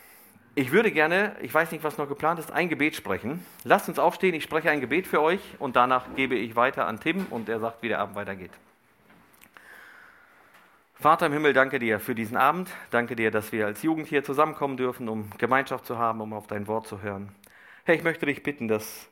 Ich 0.53 0.73
würde 0.73 0.91
gerne, 0.91 1.37
ich 1.41 1.53
weiß 1.53 1.71
nicht, 1.71 1.83
was 1.85 1.97
noch 1.97 2.09
geplant 2.09 2.37
ist, 2.37 2.51
ein 2.51 2.67
Gebet 2.67 2.95
sprechen. 2.95 3.45
Lasst 3.63 3.87
uns 3.87 3.99
aufstehen, 3.99 4.35
ich 4.35 4.43
spreche 4.43 4.69
ein 4.69 4.81
Gebet 4.81 5.07
für 5.07 5.21
euch 5.21 5.39
und 5.59 5.77
danach 5.77 6.13
gebe 6.15 6.35
ich 6.35 6.57
weiter 6.57 6.87
an 6.87 6.99
Tim 6.99 7.25
und 7.29 7.47
er 7.47 7.61
sagt, 7.61 7.81
wie 7.81 7.87
der 7.87 7.99
Abend 7.99 8.15
weitergeht. 8.15 8.51
Vater 10.95 11.27
im 11.27 11.33
Himmel, 11.33 11.53
danke 11.53 11.79
dir 11.79 12.01
für 12.01 12.15
diesen 12.15 12.35
Abend. 12.35 12.69
Danke 12.89 13.15
dir, 13.15 13.31
dass 13.31 13.53
wir 13.53 13.65
als 13.65 13.81
Jugend 13.81 14.07
hier 14.07 14.25
zusammenkommen 14.25 14.75
dürfen, 14.75 15.07
um 15.07 15.29
Gemeinschaft 15.37 15.85
zu 15.85 15.97
haben, 15.97 16.19
um 16.19 16.33
auf 16.33 16.47
dein 16.47 16.67
Wort 16.67 16.85
zu 16.85 17.01
hören. 17.01 17.33
Herr, 17.85 17.95
ich 17.95 18.03
möchte 18.03 18.25
dich 18.25 18.43
bitten, 18.43 18.67
dass 18.67 19.09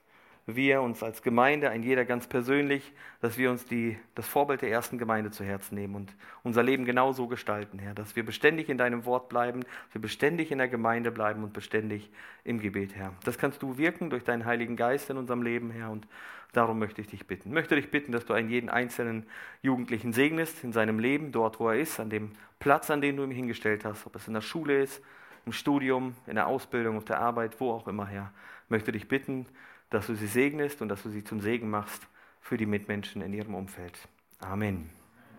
wir 0.56 0.82
uns 0.82 1.04
als 1.04 1.22
Gemeinde, 1.22 1.70
ein 1.70 1.84
jeder 1.84 2.06
ganz 2.06 2.28
persönlich, 2.28 2.94
dass 3.22 3.38
wir 3.38 3.52
uns 3.52 3.66
die, 3.66 3.98
das 4.16 4.28
Vorbild 4.28 4.62
der 4.62 4.72
ersten 4.72 4.98
Gemeinde 4.98 5.32
zu 5.32 5.44
Herzen 5.44 5.76
nehmen 5.76 5.96
und 5.96 6.16
unser 6.44 6.64
Leben 6.64 6.86
genauso 6.86 7.28
gestalten, 7.28 7.80
Herr. 7.80 7.94
Dass 7.94 8.16
wir 8.16 8.26
beständig 8.26 8.70
in 8.70 8.78
deinem 8.78 9.06
Wort 9.06 9.30
bleiben, 9.30 9.62
dass 9.62 9.96
wir 9.96 10.02
beständig 10.02 10.52
in 10.52 10.58
der 10.58 10.68
Gemeinde 10.68 11.12
bleiben 11.12 11.44
und 11.44 11.54
beständig 11.54 12.10
im 12.44 12.60
Gebet, 12.60 12.96
Herr. 12.96 13.14
Das 13.24 13.38
kannst 13.38 13.62
du 13.62 13.78
wirken 13.78 14.10
durch 14.10 14.24
deinen 14.24 14.46
Heiligen 14.46 14.76
Geist 14.76 15.10
in 15.10 15.18
unserem 15.18 15.42
Leben, 15.42 15.72
Herr. 15.72 15.90
Und 15.90 16.08
darum 16.54 16.80
möchte 16.80 17.02
ich 17.02 17.08
dich 17.08 17.28
bitten. 17.28 17.50
Ich 17.50 17.54
möchte 17.54 17.76
dich 17.76 17.92
bitten, 17.92 18.12
dass 18.12 18.26
du 18.26 18.34
einen 18.34 18.50
jeden 18.50 18.70
einzelnen 18.70 19.26
Jugendlichen 19.62 20.14
segnest 20.14 20.64
in 20.64 20.74
seinem 20.74 21.00
Leben, 21.00 21.32
dort, 21.32 21.60
wo 21.60 21.70
er 21.70 21.80
ist, 21.80 22.00
an 22.00 22.10
dem 22.10 22.32
Platz, 22.60 22.90
an 22.90 23.02
den 23.02 23.18
du 23.18 23.24
ihn 23.24 23.32
hingestellt 23.32 23.86
hast, 23.86 24.06
ob 24.06 24.16
es 24.16 24.28
in 24.28 24.34
der 24.34 24.42
Schule 24.42 24.82
ist, 24.82 25.02
im 25.46 25.54
Studium, 25.54 26.16
in 26.28 26.36
der 26.36 26.48
Ausbildung, 26.48 26.98
auf 26.98 27.06
der 27.06 27.20
Arbeit, 27.20 27.60
wo 27.60 27.72
auch 27.72 27.88
immer, 27.88 28.06
Herr. 28.06 28.32
Ich 28.66 28.70
möchte 28.70 28.92
dich 28.92 29.08
bitten, 29.08 29.46
dass 29.90 30.08
du 30.08 30.16
sie 30.16 30.28
segnest 30.28 30.82
und 30.82 30.90
dass 30.90 31.04
du 31.04 31.10
sie 31.10 31.24
zum 31.24 31.42
Segen 31.42 31.70
machst 31.70 32.08
für 32.42 32.58
die 32.58 32.66
Mitmenschen 32.66 33.22
in 33.22 33.34
ihrem 33.34 33.56
Umfeld. 33.56 33.98
Amen. 34.40 34.99